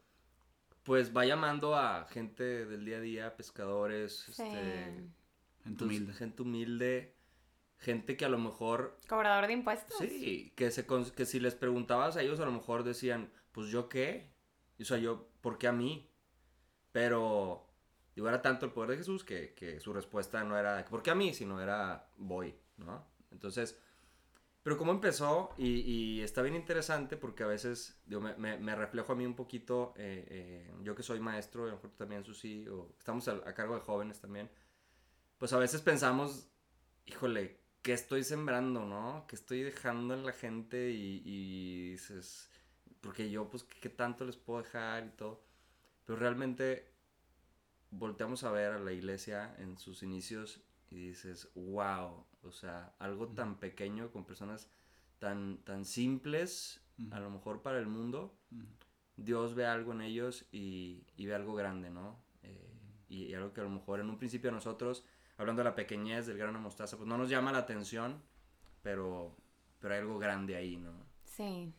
pues 0.83 1.15
va 1.15 1.25
llamando 1.25 1.75
a 1.75 2.05
gente 2.05 2.65
del 2.65 2.85
día 2.85 2.97
a 2.97 3.01
día, 3.01 3.37
pescadores, 3.37 4.21
Sí. 4.31 4.41
este, 4.43 5.09
Gente 5.63 5.77
pues, 5.77 5.81
humilde. 5.81 6.13
gente 6.13 6.41
humilde, 6.41 7.15
gente 7.79 8.17
que 8.17 8.25
a 8.25 8.29
lo 8.29 8.37
mejor 8.37 8.97
Cobrador 9.07 9.47
de 9.47 9.53
impuestos. 9.53 9.97
Sí, 9.97 10.53
que, 10.55 10.71
se, 10.71 10.85
que 11.15 11.25
si 11.25 11.39
les 11.39 11.55
preguntabas 11.55 12.17
a 12.17 12.21
ellos 12.21 12.39
a 12.39 12.45
lo 12.45 12.51
mejor 12.51 12.83
decían, 12.83 13.31
pues 13.51 13.69
yo 13.69 13.89
qué, 13.89 14.31
o 14.79 14.83
sea, 14.85 14.97
yo, 14.97 15.29
¿por 15.41 15.57
qué 15.57 15.67
a 15.67 15.71
mí? 15.71 16.09
Pero, 16.91 17.67
digo, 18.15 18.27
era 18.27 18.41
tanto 18.41 18.65
el 18.65 18.71
poder 18.71 18.91
de 18.91 18.97
Jesús 18.97 19.23
que, 19.23 19.53
que 19.53 19.79
su 19.79 19.93
respuesta 19.93 20.43
no 20.43 20.57
era, 20.57 20.83
¿por 20.85 21.03
qué 21.03 21.11
a 21.11 21.15
mí? 21.15 21.33
Sino 21.33 21.61
era, 21.61 22.09
voy, 22.17 22.55
¿no? 22.77 23.05
Entonces, 23.31 23.79
pero 24.63 24.77
cómo 24.77 24.91
empezó, 24.91 25.51
y, 25.57 25.67
y 25.81 26.21
está 26.21 26.41
bien 26.41 26.55
interesante 26.55 27.17
porque 27.17 27.43
a 27.43 27.47
veces, 27.47 28.01
digo, 28.05 28.21
me, 28.21 28.35
me- 28.35 28.57
me 28.57 28.75
reflejo 28.75 29.13
a 29.13 29.15
mí 29.15 29.25
un 29.25 29.35
poquito, 29.35 29.93
eh, 29.97 30.25
eh, 30.29 30.73
yo 30.83 30.95
que 30.95 31.03
soy 31.03 31.19
maestro, 31.19 31.65
y 31.65 31.69
a 31.69 31.71
lo 31.71 31.77
mejor 31.77 31.91
también, 31.91 32.23
Susi, 32.25 32.67
o 32.67 32.93
estamos 32.97 33.27
a, 33.27 33.33
a 33.33 33.53
cargo 33.53 33.75
de 33.75 33.81
jóvenes 33.81 34.19
también, 34.19 34.49
pues 35.37 35.53
a 35.53 35.59
veces 35.59 35.81
pensamos, 35.81 36.49
híjole, 37.05 37.59
¿qué 37.81 37.93
estoy 37.93 38.23
sembrando, 38.23 38.85
no? 38.85 39.25
¿Qué 39.27 39.35
estoy 39.35 39.63
dejando 39.63 40.13
en 40.13 40.25
la 40.25 40.33
gente? 40.33 40.91
Y, 40.91 41.21
y 41.25 41.91
dices, 41.91 42.49
porque 43.01 43.29
yo, 43.29 43.49
pues, 43.49 43.63
¿qué, 43.63 43.89
tanto 43.89 44.25
les 44.25 44.37
puedo 44.37 44.61
dejar 44.61 45.05
y 45.05 45.09
todo? 45.09 45.43
Pero 46.05 46.19
realmente 46.19 46.91
volteamos 47.91 48.43
a 48.43 48.51
ver 48.51 48.73
a 48.73 48.79
la 48.79 48.91
iglesia 48.91 49.55
en 49.59 49.77
sus 49.77 50.03
inicios 50.03 50.61
y 50.89 51.09
dices, 51.09 51.49
wow, 51.55 52.25
o 52.43 52.51
sea, 52.51 52.93
algo 52.99 53.27
tan 53.29 53.59
pequeño 53.59 54.11
con 54.11 54.25
personas 54.25 54.69
tan, 55.19 55.57
tan 55.63 55.85
simples, 55.85 56.81
a 57.11 57.19
lo 57.19 57.29
mejor 57.29 57.61
para 57.61 57.79
el 57.79 57.87
mundo. 57.87 58.37
Dios 59.15 59.53
ve 59.53 59.65
algo 59.65 59.91
en 59.91 60.01
ellos 60.01 60.45
y, 60.51 61.05
y 61.17 61.25
ve 61.25 61.35
algo 61.35 61.53
grande, 61.53 61.89
¿no? 61.89 62.17
Eh, 62.43 62.73
y, 63.09 63.23
y 63.25 63.33
algo 63.33 63.53
que 63.53 63.61
a 63.61 63.65
lo 63.65 63.69
mejor 63.69 63.99
en 63.99 64.09
un 64.09 64.17
principio 64.17 64.51
nosotros, 64.51 65.03
hablando 65.39 65.61
de 65.61 65.69
la 65.69 65.75
pequeñez 65.75 66.27
del 66.27 66.37
grano 66.37 66.59
de 66.59 66.63
mostaza, 66.63 66.97
pues 66.97 67.07
no 67.07 67.17
nos 67.17 67.29
llama 67.29 67.53
la 67.53 67.59
atención, 67.59 68.21
pero, 68.83 69.35
pero 69.79 69.93
hay 69.93 70.01
algo 70.01 70.19
grande 70.19 70.57
ahí, 70.57 70.75
¿no? 70.75 70.91
Sí. 71.23 71.73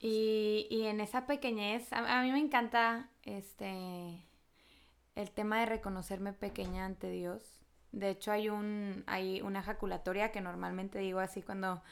Y, 0.00 0.66
y 0.68 0.86
en 0.86 1.00
esa 1.00 1.26
pequeñez, 1.26 1.92
a, 1.92 2.18
a 2.18 2.22
mí 2.22 2.32
me 2.32 2.40
encanta 2.40 3.08
este 3.22 4.20
el 5.14 5.30
tema 5.30 5.60
de 5.60 5.66
reconocerme 5.66 6.32
pequeña 6.34 6.84
ante 6.84 7.08
Dios. 7.08 7.42
De 7.92 8.10
hecho, 8.10 8.32
hay 8.32 8.48
un 8.48 9.04
hay 9.06 9.40
una 9.40 9.60
ejaculatoria 9.60 10.32
que 10.32 10.40
normalmente 10.40 10.98
digo 10.98 11.20
así 11.20 11.42
cuando 11.42 11.82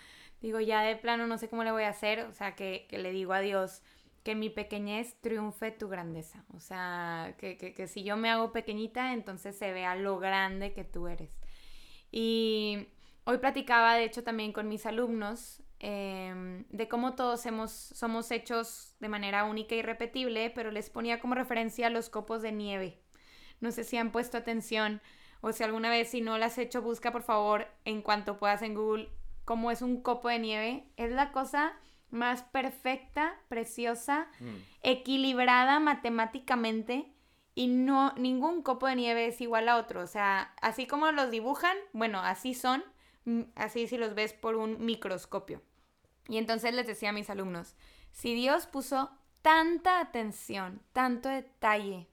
digo 0.42 0.60
ya 0.60 0.82
de 0.82 0.96
plano 0.96 1.26
no 1.26 1.38
sé 1.38 1.48
cómo 1.48 1.64
le 1.64 1.70
voy 1.70 1.84
a 1.84 1.90
hacer, 1.90 2.20
o 2.26 2.34
sea, 2.34 2.56
que, 2.56 2.86
que 2.90 2.98
le 2.98 3.12
digo 3.12 3.32
a 3.32 3.40
Dios 3.40 3.80
que 4.24 4.34
mi 4.34 4.50
pequeñez 4.50 5.20
triunfe 5.20 5.70
tu 5.70 5.88
grandeza. 5.88 6.44
O 6.54 6.60
sea, 6.60 7.36
que, 7.38 7.56
que, 7.56 7.74
que 7.74 7.86
si 7.86 8.02
yo 8.02 8.16
me 8.16 8.30
hago 8.30 8.52
pequeñita, 8.52 9.12
entonces 9.12 9.56
se 9.56 9.70
vea 9.72 9.94
lo 9.94 10.18
grande 10.18 10.72
que 10.72 10.82
tú 10.82 11.06
eres. 11.06 11.38
Y 12.10 12.88
hoy 13.24 13.38
platicaba, 13.38 13.94
de 13.94 14.04
hecho, 14.04 14.24
también 14.24 14.52
con 14.52 14.68
mis 14.68 14.86
alumnos 14.86 15.62
em, 15.78 16.64
de 16.70 16.88
cómo 16.88 17.14
todos 17.14 17.44
hemos, 17.44 17.70
somos 17.70 18.30
hechos 18.30 18.96
de 18.98 19.08
manera 19.08 19.44
única 19.44 19.74
y 19.74 19.82
repetible, 19.82 20.50
pero 20.50 20.70
les 20.70 20.88
ponía 20.88 21.20
como 21.20 21.34
referencia 21.34 21.90
los 21.90 22.08
copos 22.08 22.40
de 22.40 22.52
nieve. 22.52 23.02
No 23.60 23.72
sé 23.72 23.84
si 23.84 23.98
han 23.98 24.10
puesto 24.10 24.38
atención 24.38 25.02
o 25.42 25.52
si 25.52 25.62
alguna 25.64 25.90
vez, 25.90 26.08
si 26.08 26.22
no 26.22 26.38
lo 26.38 26.44
has 26.46 26.56
hecho, 26.56 26.80
busca 26.80 27.12
por 27.12 27.22
favor 27.22 27.66
en 27.84 28.00
cuanto 28.00 28.38
puedas 28.38 28.62
en 28.62 28.74
Google 28.74 29.10
cómo 29.44 29.70
es 29.70 29.82
un 29.82 30.00
copo 30.00 30.28
de 30.28 30.38
nieve. 30.38 30.88
Es 30.96 31.12
la 31.12 31.32
cosa 31.32 31.78
más 32.14 32.42
perfecta, 32.42 33.36
preciosa, 33.48 34.28
equilibrada 34.82 35.80
matemáticamente 35.80 37.12
y 37.54 37.68
no 37.68 38.12
ningún 38.16 38.62
copo 38.62 38.86
de 38.86 38.96
nieve 38.96 39.26
es 39.26 39.40
igual 39.40 39.68
a 39.68 39.76
otro, 39.76 40.00
o 40.00 40.06
sea, 40.06 40.54
así 40.60 40.86
como 40.86 41.12
los 41.12 41.30
dibujan, 41.30 41.76
bueno, 41.92 42.20
así 42.20 42.54
son, 42.54 42.82
mm, 43.24 43.42
así 43.54 43.86
si 43.86 43.96
los 43.98 44.14
ves 44.14 44.32
por 44.32 44.56
un 44.56 44.84
microscopio. 44.84 45.62
Y 46.28 46.38
entonces 46.38 46.74
les 46.74 46.86
decía 46.86 47.10
a 47.10 47.12
mis 47.12 47.30
alumnos, 47.30 47.76
si 48.10 48.34
Dios 48.34 48.66
puso 48.66 49.10
tanta 49.42 50.00
atención, 50.00 50.80
tanto 50.92 51.28
detalle, 51.28 52.08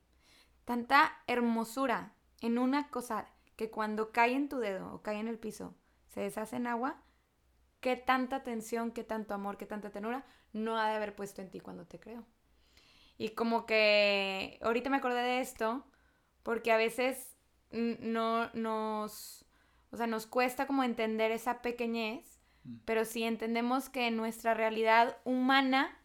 tanta 0.66 1.18
hermosura 1.28 2.14
en 2.42 2.58
una 2.58 2.90
cosa 2.90 3.28
que 3.56 3.70
cuando 3.70 4.12
cae 4.12 4.34
en 4.34 4.50
tu 4.50 4.60
dedo 4.60 4.94
o 4.94 5.02
cae 5.02 5.20
en 5.20 5.28
el 5.28 5.40
piso 5.40 5.76
se 6.10 6.22
deshace 6.22 6.58
en 6.58 6.68
agua, 6.68 7.02
qué 7.82 7.98
tanta 7.98 8.38
atención, 8.38 8.92
qué 8.92 9.04
tanto 9.04 9.34
amor, 9.34 9.58
qué 9.58 9.66
tanta 9.66 9.90
tenura 9.92 10.26
no 10.54 10.78
ha 10.78 10.90
de 10.90 10.96
haber 10.96 11.16
puesto 11.16 11.42
en 11.42 11.50
ti 11.50 11.60
cuando 11.60 11.86
te 11.86 12.00
creo. 12.00 12.26
Y 13.18 13.30
como 13.30 13.66
que 13.66 14.60
ahorita 14.62 14.90
me 14.90 14.98
acordé 14.98 15.22
de 15.22 15.42
esto 15.42 15.86
porque 16.44 16.72
a 16.72 16.78
veces 16.78 17.38
no 17.72 18.50
nos, 18.54 19.46
o 19.92 19.98
sea, 19.98 20.08
nos 20.08 20.28
cuesta 20.28 20.68
como 20.68 20.84
entender 20.84 21.32
esa 21.32 21.62
pequeñez, 21.62 22.42
Mm. 22.64 22.76
pero 22.86 23.06
si 23.06 23.24
entendemos 23.24 23.90
que 23.90 24.08
en 24.08 24.18
nuestra 24.18 24.54
realidad 24.54 25.18
humana, 25.24 25.98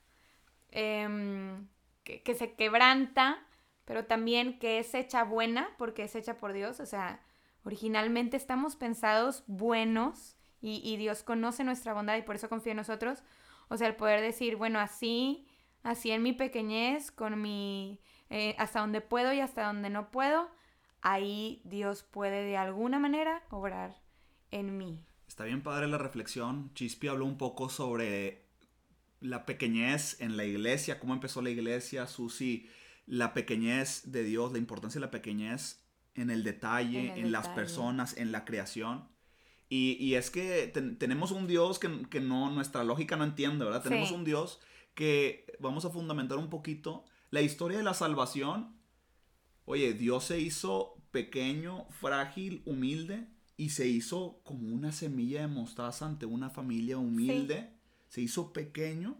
em, 0.70 1.68
que, 2.04 2.22
que 2.22 2.34
se 2.34 2.54
quebranta, 2.54 3.46
pero 3.84 4.06
también 4.06 4.58
que 4.58 4.78
es 4.78 4.94
hecha 4.94 5.24
buena 5.24 5.68
porque 5.78 6.04
es 6.04 6.14
hecha 6.16 6.36
por 6.38 6.52
Dios, 6.52 6.80
o 6.80 6.86
sea, 6.86 7.20
originalmente 7.64 8.36
estamos 8.36 8.76
pensados 8.76 9.44
buenos 9.46 10.35
y, 10.60 10.80
y 10.84 10.96
Dios 10.96 11.22
conoce 11.22 11.64
nuestra 11.64 11.94
bondad 11.94 12.16
y 12.16 12.22
por 12.22 12.36
eso 12.36 12.48
confía 12.48 12.72
en 12.72 12.78
nosotros. 12.78 13.22
O 13.68 13.76
sea, 13.76 13.88
el 13.88 13.96
poder 13.96 14.20
decir, 14.20 14.56
bueno, 14.56 14.78
así, 14.78 15.46
así 15.82 16.10
en 16.10 16.22
mi 16.22 16.32
pequeñez, 16.32 17.10
con 17.10 17.40
mi, 17.40 18.00
eh, 18.30 18.54
hasta 18.58 18.80
donde 18.80 19.00
puedo 19.00 19.32
y 19.32 19.40
hasta 19.40 19.66
donde 19.66 19.90
no 19.90 20.10
puedo, 20.10 20.50
ahí 21.02 21.62
Dios 21.64 22.02
puede 22.02 22.44
de 22.44 22.56
alguna 22.56 22.98
manera 22.98 23.42
obrar 23.50 24.02
en 24.50 24.76
mí. 24.76 25.04
Está 25.28 25.44
bien 25.44 25.62
padre 25.62 25.88
la 25.88 25.98
reflexión. 25.98 26.72
Chispi 26.74 27.08
habló 27.08 27.24
un 27.24 27.36
poco 27.36 27.68
sobre 27.68 28.46
la 29.20 29.46
pequeñez 29.46 30.20
en 30.20 30.36
la 30.36 30.44
iglesia, 30.44 31.00
cómo 31.00 31.14
empezó 31.14 31.42
la 31.42 31.50
iglesia, 31.50 32.06
Susi, 32.06 32.68
la 33.06 33.34
pequeñez 33.34 34.10
de 34.12 34.24
Dios, 34.24 34.52
la 34.52 34.58
importancia 34.58 35.00
de 35.00 35.06
la 35.06 35.10
pequeñez 35.10 35.82
en 36.14 36.30
el 36.30 36.44
detalle, 36.44 37.12
En 37.20 37.30
las 37.30 37.48
personas, 37.48 38.16
en 38.16 38.32
la 38.32 38.44
creación. 38.44 39.08
Y, 39.68 39.96
y 40.00 40.14
es 40.14 40.30
que 40.30 40.68
ten- 40.68 40.96
tenemos 40.98 41.32
un 41.32 41.46
Dios 41.46 41.78
que, 41.78 42.08
que 42.08 42.20
no, 42.20 42.50
nuestra 42.50 42.84
lógica 42.84 43.16
no 43.16 43.24
entiende, 43.24 43.64
¿verdad? 43.64 43.82
Sí. 43.82 43.88
Tenemos 43.88 44.10
un 44.12 44.24
Dios 44.24 44.60
que 44.94 45.44
vamos 45.58 45.84
a 45.84 45.90
fundamentar 45.90 46.38
un 46.38 46.50
poquito. 46.50 47.04
La 47.30 47.42
historia 47.42 47.78
de 47.78 47.84
la 47.84 47.94
salvación, 47.94 48.76
oye, 49.64 49.92
Dios 49.92 50.24
se 50.24 50.40
hizo 50.40 50.94
pequeño, 51.10 51.86
frágil, 51.90 52.62
humilde 52.64 53.26
y 53.56 53.70
se 53.70 53.88
hizo 53.88 54.40
como 54.44 54.68
una 54.68 54.92
semilla 54.92 55.40
de 55.40 55.48
mostaza 55.48 56.06
ante 56.06 56.26
una 56.26 56.50
familia 56.50 56.98
humilde. 56.98 57.72
Se 58.08 58.20
hizo 58.20 58.52
pequeño, 58.52 59.18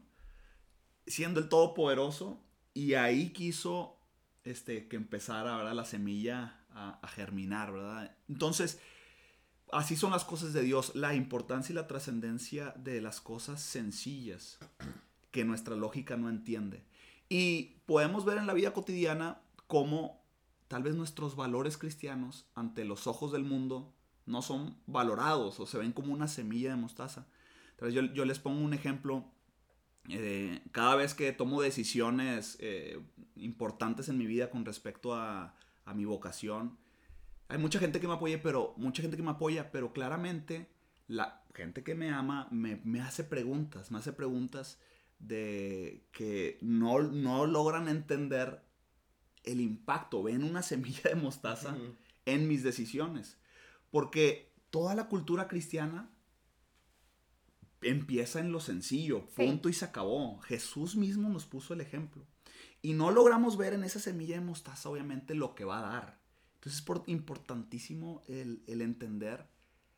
siendo 1.06 1.40
el 1.40 1.48
todopoderoso, 1.48 2.40
y 2.72 2.94
ahí 2.94 3.30
quiso 3.30 3.98
este, 4.44 4.86
que 4.86 4.96
empezara 4.96 5.56
¿verdad? 5.56 5.74
la 5.74 5.84
semilla 5.84 6.64
a, 6.70 7.00
a 7.02 7.08
germinar, 7.08 7.72
¿verdad? 7.72 8.14
Entonces, 8.28 8.80
así 9.72 9.96
son 9.96 10.12
las 10.12 10.24
cosas 10.24 10.52
de 10.52 10.62
Dios, 10.62 10.94
la 10.94 11.14
importancia 11.14 11.72
y 11.72 11.76
la 11.76 11.86
trascendencia 11.86 12.72
de 12.76 13.00
las 13.00 13.20
cosas 13.20 13.60
sencillas 13.60 14.58
que 15.30 15.44
nuestra 15.44 15.76
lógica 15.76 16.16
no 16.16 16.28
entiende. 16.28 16.84
Y 17.28 17.76
podemos 17.86 18.24
ver 18.24 18.38
en 18.38 18.46
la 18.46 18.54
vida 18.54 18.72
cotidiana 18.72 19.40
cómo 19.66 20.22
tal 20.68 20.82
vez 20.82 20.94
nuestros 20.94 21.36
valores 21.36 21.76
cristianos 21.76 22.46
ante 22.54 22.84
los 22.84 23.06
ojos 23.06 23.32
del 23.32 23.44
mundo 23.44 23.92
no 24.26 24.42
son 24.42 24.76
valorados 24.86 25.60
o 25.60 25.66
se 25.66 25.78
ven 25.78 25.92
como 25.92 26.12
una 26.12 26.28
semilla 26.28 26.70
de 26.70 26.76
mostaza. 26.76 27.26
Entonces 27.72 28.10
yo, 28.14 28.24
les 28.24 28.38
pongo 28.38 28.60
un 28.60 28.74
ejemplo. 28.74 29.24
eh, 30.08 30.62
cada 30.70 30.94
vez 30.94 31.14
que 31.14 31.32
tomo 31.32 31.60
decisiones 31.60 32.56
eh, 32.60 33.00
importantes 33.34 34.08
en 34.08 34.18
mi 34.18 34.26
vida 34.26 34.50
con 34.50 34.64
respecto 34.64 35.14
a 35.14 35.54
mi 35.94 36.04
vocación, 36.04 36.78
hay 37.48 37.58
mucha 37.58 37.78
gente 37.78 38.00
que 38.00 38.08
me 38.08 38.14
apoya, 38.14 38.42
pero 38.42 38.74
mucha 38.76 39.02
gente 39.02 39.16
que 39.16 39.22
me 39.22 39.30
apoya, 39.30 39.70
pero 39.70 39.92
claramente 39.92 40.68
la 41.06 41.44
gente 41.54 41.82
que 41.84 41.94
me 41.94 42.10
ama 42.10 42.48
me, 42.50 42.76
me 42.84 43.00
hace 43.00 43.24
preguntas, 43.24 43.90
me 43.90 43.98
hace 43.98 44.12
preguntas 44.12 44.78
de 45.18 46.06
que 46.12 46.58
no, 46.60 47.00
no 47.02 47.46
logran 47.46 47.88
entender 47.88 48.62
el 49.44 49.60
impacto, 49.60 50.22
ven 50.22 50.42
una 50.42 50.62
semilla 50.62 51.02
de 51.10 51.14
mostaza 51.14 51.76
en 52.24 52.48
mis 52.48 52.62
decisiones. 52.62 53.38
Porque 53.90 54.52
toda 54.70 54.94
la 54.94 55.08
cultura 55.08 55.46
cristiana 55.48 56.10
empieza 57.82 58.40
en 58.40 58.52
lo 58.52 58.60
sencillo, 58.60 59.28
Sí. 59.36 59.46
punto 59.46 59.68
y 59.68 59.72
se 59.72 59.84
acabó. 59.84 60.38
Jesús 60.40 60.96
mismo 60.96 61.28
nos 61.28 61.46
puso 61.46 61.74
el 61.74 61.80
ejemplo. 61.80 62.26
Y 62.82 62.92
no 62.92 63.10
logramos 63.10 63.56
ver 63.56 63.72
en 63.74 63.84
esa 63.84 64.00
semilla 64.00 64.34
de 64.36 64.44
mostaza, 64.44 64.88
obviamente, 64.88 65.34
lo 65.34 65.54
que 65.54 65.64
va 65.64 65.78
a 65.78 65.92
dar. 65.92 66.20
Entonces 66.66 66.80
es 66.80 66.84
por, 66.84 67.04
importantísimo 67.06 68.24
el, 68.26 68.64
el 68.66 68.82
entender 68.82 69.46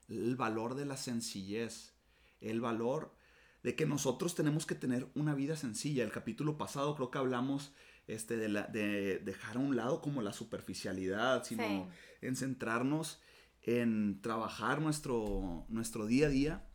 el 0.07 0.37
valor 0.37 0.75
de 0.75 0.85
la 0.85 0.99
sencillez, 0.99 1.95
el 2.43 2.61
valor 2.61 3.15
de 3.63 3.75
que 3.75 3.87
nosotros 3.87 4.35
tenemos 4.35 4.67
que 4.67 4.75
tener 4.75 5.11
una 5.15 5.35
vida 5.35 5.57
sencilla. 5.57 6.05
El 6.05 6.13
capítulo 6.13 6.59
pasado 6.59 6.95
creo 6.95 7.11
que 7.11 7.17
hablamos 7.17 7.73
este, 8.07 8.37
de, 8.37 8.51
la, 8.51 8.67
de 8.67 9.19
dejar 9.21 9.57
a 9.57 9.61
un 9.61 9.77
lado 9.77 10.03
como 10.03 10.21
la 10.21 10.35
superficialidad, 10.35 11.43
sino 11.43 11.63
Sí. 11.63 12.27
en 12.27 12.37
centrarnos 12.37 13.19
en 13.63 14.21
trabajar 14.21 14.83
nuestro, 14.83 15.65
nuestro 15.71 16.05
día 16.05 16.27
a 16.27 16.31
día. 16.31 16.69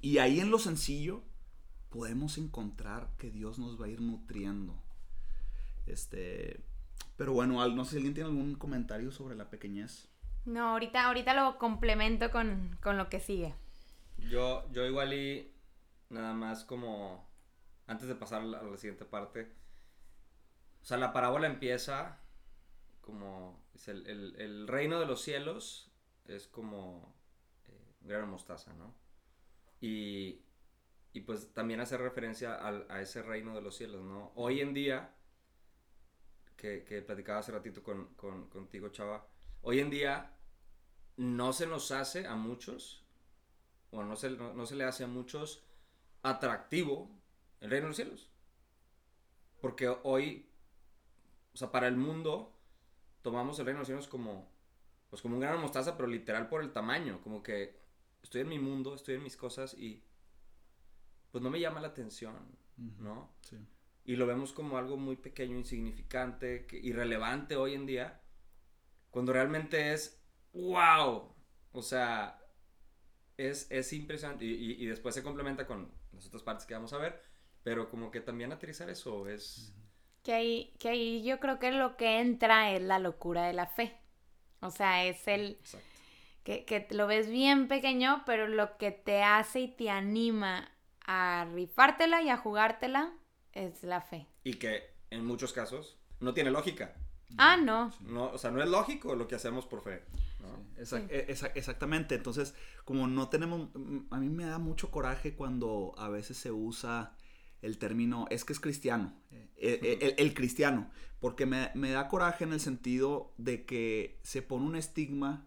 Y 0.00 0.16
ahí 0.16 0.40
en 0.40 0.50
lo 0.50 0.58
sencillo 0.58 1.24
podemos 1.90 2.38
encontrar 2.38 3.14
que 3.18 3.30
Dios 3.30 3.58
nos 3.58 3.78
va 3.78 3.84
a 3.84 3.90
ir 3.90 4.00
nutriendo. 4.00 4.82
Este, 5.84 6.64
pero 7.20 7.34
bueno, 7.34 7.60
al- 7.60 7.76
no 7.76 7.84
sé 7.84 7.90
si 7.90 7.96
alguien 7.98 8.14
tiene 8.14 8.30
algún 8.30 8.54
comentario 8.54 9.12
sobre 9.12 9.34
la 9.36 9.50
pequeñez. 9.50 10.08
No, 10.46 10.70
ahorita, 10.70 11.04
ahorita 11.06 11.34
lo 11.34 11.58
complemento 11.58 12.30
con, 12.30 12.78
con 12.82 12.96
lo 12.96 13.10
que 13.10 13.20
sigue. 13.20 13.54
Yo, 14.30 14.66
yo 14.72 14.86
igual 14.86 15.12
y 15.12 15.52
nada 16.08 16.32
más 16.32 16.64
como 16.64 17.28
antes 17.86 18.08
de 18.08 18.14
pasar 18.14 18.40
a 18.40 18.44
la, 18.46 18.58
a 18.60 18.62
la 18.62 18.76
siguiente 18.78 19.04
parte. 19.04 19.52
O 20.82 20.84
sea, 20.84 20.96
la 20.96 21.12
parábola 21.12 21.46
empieza 21.46 22.20
como 23.02 23.62
es 23.74 23.88
el, 23.88 24.06
el- 24.06 24.36
el 24.40 24.66
reino 24.68 24.98
de 24.98 25.06
los 25.06 25.20
cielos 25.22 25.92
es 26.26 26.46
como 26.48 27.14
eh, 27.68 27.94
de 28.00 28.22
mostaza, 28.24 28.72
¿no? 28.74 28.94
Y, 29.80 30.40
y 31.12 31.20
pues 31.22 31.52
también 31.52 31.80
hace 31.80 31.98
referencia 31.98 32.54
al- 32.54 32.86
a 32.90 33.02
ese 33.02 33.22
reino 33.22 33.54
de 33.54 33.62
los 33.62 33.76
cielos, 33.76 34.02
¿no? 34.04 34.32
Hoy 34.36 34.60
en 34.60 34.74
día, 34.74 35.14
que, 36.60 36.84
que 36.84 37.02
platicaba 37.02 37.40
hace 37.40 37.52
ratito 37.52 37.82
con, 37.82 38.14
con- 38.16 38.48
contigo, 38.50 38.88
Chava, 38.90 39.26
hoy 39.62 39.80
en 39.80 39.90
día 39.90 40.36
no 41.16 41.52
se 41.54 41.66
nos 41.66 41.90
hace 41.92 42.26
a 42.26 42.36
muchos 42.36 43.04
o 43.90 44.02
no 44.04 44.16
se, 44.16 44.30
no, 44.30 44.54
no 44.54 44.66
se 44.66 44.76
le 44.76 44.84
hace 44.84 45.04
a 45.04 45.08
muchos 45.08 45.64
atractivo 46.22 47.10
el 47.60 47.70
reino 47.70 47.86
de 47.86 47.90
los 47.90 47.96
cielos. 47.96 48.30
Porque 49.60 49.88
hoy, 50.02 50.50
o 51.54 51.56
sea, 51.56 51.70
para 51.70 51.88
el 51.88 51.96
mundo, 51.96 52.52
tomamos 53.22 53.58
el 53.58 53.66
reino 53.66 53.78
de 53.78 53.82
los 53.82 53.88
cielos 53.88 54.08
como, 54.08 54.50
pues 55.10 55.22
como 55.22 55.36
un 55.36 55.40
grano 55.40 55.56
de 55.58 55.62
mostaza, 55.62 55.96
pero 55.96 56.08
literal 56.08 56.48
por 56.48 56.62
el 56.62 56.72
tamaño. 56.72 57.20
Como 57.22 57.42
que 57.42 57.80
estoy 58.22 58.42
en 58.42 58.48
mi 58.50 58.58
mundo, 58.58 58.94
estoy 58.94 59.16
en 59.16 59.22
mis 59.24 59.36
cosas 59.36 59.74
y 59.74 60.04
pues 61.30 61.42
no 61.42 61.50
me 61.50 61.60
llama 61.60 61.80
la 61.80 61.88
atención, 61.88 62.34
¿no? 62.98 63.30
Sí. 63.40 63.56
Y 64.04 64.16
lo 64.16 64.26
vemos 64.26 64.52
como 64.52 64.78
algo 64.78 64.96
muy 64.96 65.16
pequeño, 65.16 65.56
insignificante, 65.58 66.66
que- 66.66 66.78
irrelevante 66.78 67.56
hoy 67.56 67.74
en 67.74 67.86
día, 67.86 68.20
cuando 69.10 69.32
realmente 69.32 69.92
es 69.92 70.22
wow, 70.54 71.34
o 71.72 71.82
sea, 71.82 72.38
es, 73.36 73.66
es 73.70 73.92
impresionante 73.92 74.44
y, 74.44 74.50
y- 74.54 74.84
y 74.84 74.86
después 74.86 75.14
se 75.14 75.22
complementa 75.22 75.66
con 75.66 75.92
las 76.12 76.26
otras 76.26 76.42
partes 76.42 76.66
que 76.66 76.74
vamos 76.74 76.92
a 76.92 76.98
ver, 76.98 77.22
pero 77.62 77.88
como 77.90 78.10
que 78.10 78.20
también 78.20 78.52
aterrizar 78.52 78.90
eso 78.90 79.28
es... 79.28 79.74
Que 80.22 80.34
ahí, 80.34 80.74
que 80.78 80.90
ahí 80.90 81.22
yo 81.24 81.40
creo 81.40 81.58
que 81.58 81.70
lo 81.72 81.96
que 81.96 82.20
entra 82.20 82.72
es 82.72 82.82
la 82.82 82.98
locura 82.98 83.44
de 83.46 83.54
la 83.54 83.66
fe. 83.66 83.96
O 84.60 84.70
sea, 84.70 85.04
es 85.04 85.28
el 85.28 85.58
Exacto. 85.60 86.00
que, 86.44 86.64
que 86.66 86.86
lo 86.92 87.06
ves 87.06 87.30
bien 87.30 87.68
pequeño, 87.68 88.22
pero 88.26 88.48
lo 88.48 88.78
que 88.78 88.92
te 88.92 89.22
hace 89.22 89.60
y 89.62 89.68
te 89.68 89.90
anima 89.90 90.70
a 91.06 91.46
rifártela 91.54 92.22
y 92.22 92.30
a 92.30 92.36
jugártela 92.38 93.12
es 93.52 93.82
la 93.82 94.00
fe. 94.00 94.26
Y 94.44 94.54
que 94.54 94.82
en 95.10 95.24
muchos 95.26 95.52
casos 95.52 95.98
no 96.20 96.34
tiene 96.34 96.50
lógica, 96.50 96.94
Ah, 97.36 97.56
no. 97.56 97.92
no, 98.00 98.30
o 98.30 98.38
sea, 98.38 98.50
no 98.50 98.62
es 98.62 98.68
lógico 98.68 99.14
lo 99.14 99.26
que 99.28 99.34
hacemos 99.36 99.66
por 99.66 99.82
fe. 99.82 100.02
¿no? 100.40 100.64
Exa- 100.82 101.00
Sí. 101.00 101.06
e- 101.10 101.26
exa- 101.28 101.52
exactamente, 101.54 102.14
entonces 102.14 102.54
como 102.84 103.06
no 103.06 103.28
tenemos, 103.28 103.68
a 104.10 104.18
mí 104.18 104.28
me 104.30 104.44
da 104.46 104.58
mucho 104.58 104.90
coraje 104.90 105.34
cuando 105.34 105.92
a 105.98 106.08
veces 106.08 106.38
se 106.38 106.50
usa 106.50 107.14
el 107.62 107.76
término, 107.78 108.26
es 108.30 108.44
que 108.46 108.54
es 108.54 108.60
cristiano, 108.60 109.14
eh, 109.30 109.50
eh, 109.82 109.98
el, 110.00 110.14
el 110.26 110.34
cristiano, 110.34 110.90
porque 111.20 111.44
me, 111.44 111.70
me 111.74 111.90
da 111.90 112.08
coraje 112.08 112.44
en 112.44 112.54
el 112.54 112.60
sentido 112.60 113.34
de 113.36 113.66
que 113.66 114.18
se 114.22 114.40
pone 114.40 114.64
un 114.64 114.76
estigma 114.76 115.46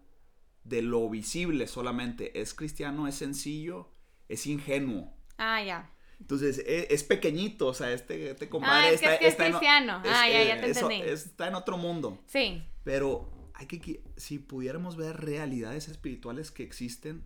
de 0.62 0.80
lo 0.80 1.10
visible 1.10 1.66
solamente, 1.66 2.40
es 2.40 2.54
cristiano, 2.54 3.08
es 3.08 3.16
sencillo, 3.16 3.90
es 4.28 4.46
ingenuo. 4.46 5.12
Ah, 5.38 5.60
ya. 5.62 5.90
Entonces, 6.20 6.58
e- 6.66 6.88
es, 6.90 7.04
pequeñito, 7.04 7.66
o 7.68 7.74
sea, 7.74 7.92
este, 7.92 8.30
este 8.30 8.46
Ah, 8.46 8.50
compadre 8.50 8.94
es 8.94 9.00
que 9.00 9.06
es 9.12 9.18
que 9.18 9.26
es 9.28 9.34
en 9.34 9.42
o- 9.42 9.58
cristiano. 9.58 10.02
Ah, 10.06 10.28
ya, 10.28 10.42
ya 10.44 10.60
te 10.60 10.66
entendí. 10.68 11.00
está 11.02 11.48
en 11.48 11.54
otro 11.54 11.76
mundo. 11.76 12.22
Sí. 12.26 12.62
Pero 12.84 13.30
hay 13.54 13.66
que, 13.66 14.02
si 14.16 14.38
pudiéramos 14.38 14.96
ver 14.96 15.16
realidades 15.20 15.88
espirituales 15.88 16.50
que 16.50 16.62
existen, 16.62 17.24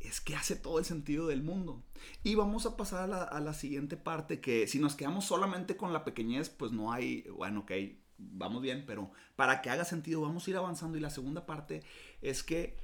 es 0.00 0.20
que 0.20 0.34
hace 0.34 0.56
todo 0.56 0.78
el 0.78 0.84
sentido 0.84 1.26
del 1.28 1.42
mundo. 1.42 1.84
Y 2.24 2.34
vamos 2.34 2.66
a 2.66 2.76
pasar 2.76 3.04
a 3.04 3.06
la, 3.06 3.22
a 3.22 3.40
la 3.40 3.54
siguiente 3.54 3.96
parte, 3.96 4.40
que 4.40 4.66
si 4.66 4.78
nos 4.80 4.96
quedamos 4.96 5.24
solamente 5.26 5.76
con 5.76 5.92
la 5.92 6.04
pequeñez, 6.04 6.48
pues 6.50 6.72
no 6.72 6.92
hay, 6.92 7.22
bueno, 7.36 7.60
ok, 7.60 7.72
vamos 8.18 8.62
bien, 8.62 8.84
pero 8.86 9.12
para 9.36 9.62
que 9.62 9.70
haga 9.70 9.84
sentido 9.84 10.20
vamos 10.20 10.46
a 10.46 10.50
ir 10.50 10.56
avanzando. 10.56 10.98
Y 10.98 11.00
la 11.00 11.10
segunda 11.10 11.46
parte 11.46 11.82
es 12.20 12.42
que 12.42 12.76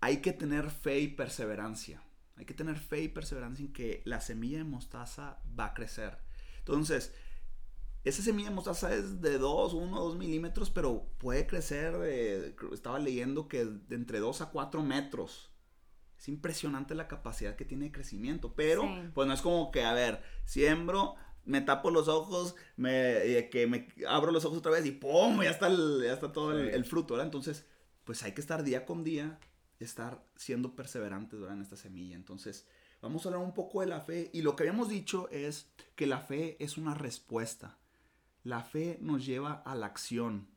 hay 0.00 0.18
que 0.18 0.32
tener 0.32 0.70
fe 0.70 1.00
y 1.00 1.08
perseverancia. 1.08 2.02
Hay 2.38 2.44
que 2.44 2.54
tener 2.54 2.78
fe 2.78 3.02
y 3.02 3.08
perseverancia 3.08 3.64
en 3.64 3.72
que 3.72 4.00
la 4.04 4.20
semilla 4.20 4.58
de 4.58 4.64
mostaza 4.64 5.40
va 5.58 5.66
a 5.66 5.74
crecer. 5.74 6.18
Entonces, 6.60 7.12
esa 8.04 8.22
semilla 8.22 8.48
de 8.50 8.54
mostaza 8.54 8.94
es 8.94 9.20
de 9.20 9.38
2, 9.38 9.74
1, 9.74 9.98
2 10.00 10.16
milímetros, 10.16 10.70
pero 10.70 11.10
puede 11.18 11.46
crecer, 11.46 11.98
de- 11.98 12.54
estaba 12.72 12.98
leyendo 12.98 13.48
que 13.48 13.64
de 13.64 13.96
entre 13.96 14.20
2 14.20 14.40
a 14.40 14.50
4 14.50 14.82
metros. 14.82 15.50
Es 16.16 16.28
impresionante 16.28 16.94
la 16.94 17.08
capacidad 17.08 17.56
que 17.56 17.64
tiene 17.64 17.86
de 17.86 17.92
crecimiento, 17.92 18.54
pero 18.54 18.82
Sí. 18.82 19.10
pues 19.14 19.26
no 19.28 19.34
es 19.34 19.40
como 19.40 19.70
que, 19.70 19.84
a 19.84 19.92
ver, 19.92 20.22
siembro, 20.44 21.14
me 21.44 21.60
tapo 21.60 21.90
los 21.90 22.08
ojos, 22.08 22.54
me, 22.76 22.90
eh, 23.38 23.48
que 23.50 23.66
me 23.66 23.88
abro 24.08 24.30
los 24.32 24.44
ojos 24.44 24.58
otra 24.58 24.72
vez 24.72 24.84
y 24.86 24.90
¡pum! 24.92 25.42
Ya 25.42 25.50
está, 25.50 25.66
el- 25.68 26.00
ya 26.04 26.12
está 26.12 26.32
todo 26.32 26.58
el 26.58 26.84
fruto, 26.84 27.14
¿verdad? 27.14 27.26
Entonces, 27.26 27.66
pues 28.04 28.22
hay 28.22 28.32
que 28.32 28.40
estar 28.40 28.62
día 28.64 28.84
con 28.86 29.02
día, 29.04 29.38
estar 29.78 30.24
siendo 30.36 30.74
perseverantes 30.74 31.38
¿verdad? 31.38 31.56
en 31.56 31.62
esta 31.62 31.76
semilla. 31.76 32.16
Entonces, 32.16 32.66
vamos 33.00 33.24
a 33.24 33.28
hablar 33.28 33.44
un 33.44 33.54
poco 33.54 33.80
de 33.80 33.86
la 33.86 34.00
fe 34.00 34.30
y 34.32 34.42
lo 34.42 34.56
que 34.56 34.64
habíamos 34.64 34.88
dicho 34.88 35.28
es 35.30 35.70
que 35.94 36.06
la 36.06 36.20
fe 36.20 36.56
es 36.62 36.76
una 36.76 36.94
respuesta. 36.94 37.78
La 38.42 38.62
fe 38.62 38.98
nos 39.00 39.24
lleva 39.24 39.52
a 39.52 39.74
la 39.74 39.86
acción. 39.86 40.48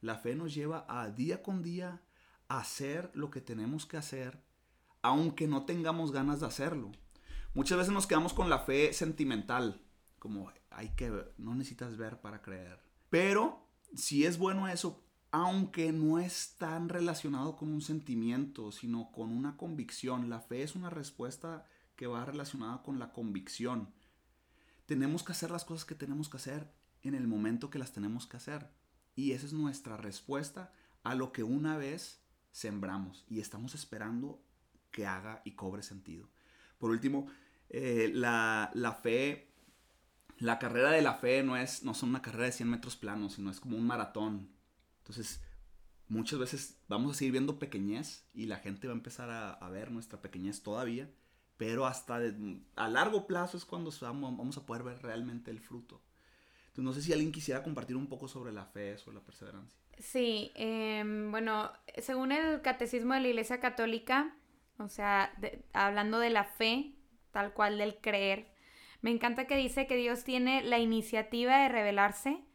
La 0.00 0.16
fe 0.16 0.34
nos 0.34 0.54
lleva 0.54 0.84
a 0.88 1.10
día 1.10 1.42
con 1.42 1.62
día 1.62 2.02
hacer 2.48 3.10
lo 3.14 3.30
que 3.30 3.40
tenemos 3.40 3.86
que 3.86 3.96
hacer, 3.96 4.42
aunque 5.02 5.48
no 5.48 5.64
tengamos 5.64 6.12
ganas 6.12 6.40
de 6.40 6.46
hacerlo. 6.46 6.92
Muchas 7.54 7.78
veces 7.78 7.92
nos 7.92 8.06
quedamos 8.06 8.34
con 8.34 8.50
la 8.50 8.60
fe 8.60 8.92
sentimental, 8.92 9.80
como 10.18 10.52
hay 10.70 10.90
que 10.90 11.10
no 11.38 11.54
necesitas 11.54 11.96
ver 11.96 12.20
para 12.20 12.42
creer. 12.42 12.78
Pero 13.08 13.66
si 13.94 14.26
es 14.26 14.38
bueno 14.38 14.68
eso, 14.68 15.02
aunque 15.38 15.92
no 15.92 16.18
es 16.18 16.54
tan 16.56 16.88
relacionado 16.88 17.56
con 17.56 17.70
un 17.70 17.82
sentimiento, 17.82 18.72
sino 18.72 19.12
con 19.12 19.30
una 19.30 19.58
convicción. 19.58 20.30
La 20.30 20.40
fe 20.40 20.62
es 20.62 20.74
una 20.74 20.88
respuesta 20.88 21.66
que 21.94 22.06
va 22.06 22.24
relacionada 22.24 22.82
con 22.82 22.98
la 22.98 23.12
convicción. 23.12 23.92
Tenemos 24.86 25.22
que 25.22 25.32
hacer 25.32 25.50
las 25.50 25.66
cosas 25.66 25.84
que 25.84 25.94
tenemos 25.94 26.30
que 26.30 26.38
hacer 26.38 26.72
en 27.02 27.14
el 27.14 27.28
momento 27.28 27.68
que 27.68 27.78
las 27.78 27.92
tenemos 27.92 28.26
que 28.26 28.38
hacer. 28.38 28.70
Y 29.14 29.32
esa 29.32 29.44
es 29.44 29.52
nuestra 29.52 29.98
respuesta 29.98 30.72
a 31.02 31.14
lo 31.14 31.32
que 31.32 31.42
una 31.42 31.76
vez 31.76 32.22
sembramos 32.50 33.26
y 33.28 33.40
estamos 33.40 33.74
esperando 33.74 34.42
que 34.90 35.06
haga 35.06 35.42
y 35.44 35.50
cobre 35.50 35.82
sentido. 35.82 36.30
Por 36.78 36.88
último, 36.88 37.26
eh, 37.68 38.10
la, 38.10 38.70
fe, 39.02 39.50
la 40.38 40.58
carrera 40.58 40.92
de 40.92 41.02
la 41.02 41.12
fe 41.12 41.42
no 41.42 41.58
es, 41.58 41.82
no 41.82 41.92
son 41.92 42.08
una 42.08 42.22
carrera 42.22 42.46
de 42.46 42.52
100 42.52 42.70
metros 42.70 42.96
planos, 42.96 43.34
sino 43.34 43.50
es 43.50 43.60
como 43.60 43.76
un 43.76 43.86
maratón. 43.86 44.55
Entonces, 45.06 45.40
muchas 46.08 46.38
veces 46.40 46.80
vamos 46.88 47.12
a 47.12 47.14
seguir 47.14 47.32
viendo 47.32 47.60
pequeñez 47.60 48.28
y 48.34 48.46
la 48.46 48.56
gente 48.56 48.88
va 48.88 48.92
a 48.92 48.96
empezar 48.96 49.30
a, 49.30 49.68
ver 49.70 49.92
nuestra 49.92 50.20
pequeñez 50.20 50.62
todavía, 50.62 51.08
pero 51.56 51.86
hasta 51.86 52.20
a 52.74 52.88
largo 52.88 53.28
plazo 53.28 53.56
es 53.56 53.64
cuando 53.64 53.92
vamos, 54.00 54.56
a 54.56 54.66
poder 54.66 54.82
ver 54.82 55.02
realmente 55.02 55.52
el 55.52 55.60
fruto. 55.60 56.02
Entonces, 56.68 56.84
no 56.84 56.92
sé 56.92 57.02
si 57.02 57.12
alguien 57.12 57.30
quisiera 57.30 57.62
compartir 57.62 57.96
un 57.96 58.08
poco 58.08 58.26
sobre 58.26 58.52
la 58.52 58.66
fe, 58.66 58.98
sobre 58.98 59.18
la 59.18 59.24
perseverancia. 59.24 59.78
Sí, 59.98 60.50
em, 60.56 61.30
bueno, 61.30 61.70
según 61.98 62.32
el 62.32 62.60
catecismo 62.60 63.14
de 63.14 63.20
la 63.20 63.28
Iglesia 63.28 63.60
Católica, 63.60 64.36
o 64.78 64.88
sea, 64.88 65.32
hablando 65.72 66.18
de 66.18 66.30
la 66.30 66.44
fe, 66.44 66.96
tal 67.30 67.54
cual 67.54 67.78
del 67.78 67.96
creer, 68.00 68.48
me 69.00 69.10
encanta 69.10 69.46
que 69.46 69.56
dice 69.56 69.86
que 69.86 69.96
Dios 69.96 70.24
tiene 70.24 70.64
la 70.64 70.80
iniciativa 70.80 71.58
de 71.62 71.68
revelarse, 71.68 72.45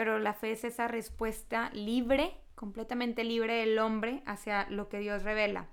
pero 0.00 0.18
la 0.18 0.32
fe 0.32 0.52
es 0.52 0.64
esa 0.64 0.88
respuesta 0.88 1.68
libre, 1.74 2.32
completamente 2.54 3.22
libre 3.22 3.56
del 3.56 3.78
hombre 3.78 4.22
hacia 4.24 4.66
lo 4.70 4.88
que 4.88 4.98
Dios 4.98 5.24
revela. 5.24 5.68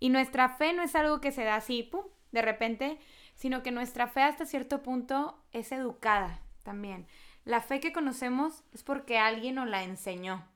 Y 0.00 0.08
nuestra 0.08 0.48
fe 0.48 0.72
no 0.72 0.82
es 0.82 0.94
algo 0.96 1.20
que 1.20 1.30
se 1.30 1.44
da 1.44 1.56
así, 1.56 1.82
pum, 1.82 2.06
de 2.32 2.40
repente, 2.40 2.98
sino 3.34 3.62
que 3.62 3.72
nuestra 3.72 4.06
fe 4.06 4.22
hasta 4.22 4.46
cierto 4.46 4.82
punto 4.82 5.44
es 5.52 5.72
educada 5.72 6.40
también. 6.62 7.06
La 7.44 7.60
fe 7.60 7.78
que 7.78 7.92
conocemos 7.92 8.64
es 8.72 8.82
porque 8.82 9.18
alguien 9.18 9.56
nos 9.56 9.68
la 9.68 9.82
enseñó. 9.82 10.48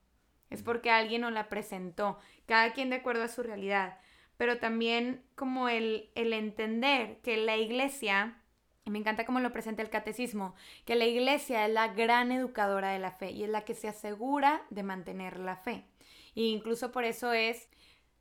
es 0.48 0.62
porque 0.62 0.90
alguien 0.90 1.20
nos 1.20 1.33
la 1.33 1.50
presentó, 1.50 2.18
cada 2.46 2.72
quien 2.72 2.88
de 2.88 2.96
acuerdo 2.96 3.24
a 3.24 3.28
su 3.28 3.42
realidad, 3.42 3.98
pero 4.38 4.56
también 4.56 5.22
como 5.35 5.68
el, 5.68 6.09
el 6.14 6.33
entender 6.33 7.18
que 7.20 7.37
la 7.37 7.59
iglesia, 7.59 8.39
me 8.90 8.98
encanta 8.98 9.24
cómo 9.24 9.40
lo 9.40 9.53
presenta 9.53 9.83
el 9.83 9.90
catecismo, 9.90 10.55
que 10.85 10.94
la 10.94 11.07
iglesia 11.07 11.66
es 11.66 11.72
la 11.72 11.88
gran 11.88 12.33
educadora 12.33 12.90
de 12.90 12.98
la 12.98 13.12
fe 13.12 13.31
y 13.31 13.44
es 13.44 13.50
la 13.50 13.64
que 13.64 13.74
se 13.74 13.88
asegura 13.88 14.62
de 14.70 14.83
mantener 14.83 15.38
la 15.38 15.57
fe. 15.57 15.85
E 16.35 16.42
incluso 16.42 16.92
por 16.92 17.05
eso 17.05 17.33
es, 17.33 17.68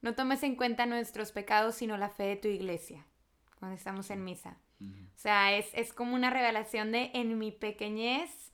no 0.01 0.15
tomes 0.15 0.43
en 0.43 0.55
cuenta 0.55 0.85
nuestros 0.85 1.31
pecados, 1.31 1.75
sino 1.75 1.97
la 1.97 2.09
fe 2.09 2.23
de 2.23 2.35
tu 2.37 2.47
iglesia, 2.47 3.05
cuando 3.59 3.75
estamos 3.75 4.09
en 4.09 4.23
misa. 4.23 4.57
O 4.81 5.17
sea, 5.17 5.57
es, 5.57 5.69
es 5.73 5.91
como 5.91 6.15
una 6.15 6.29
revelación 6.29 6.93
de 6.93 7.11
en 7.13 7.37
mi 7.37 7.51
pequeñez, 7.51 8.53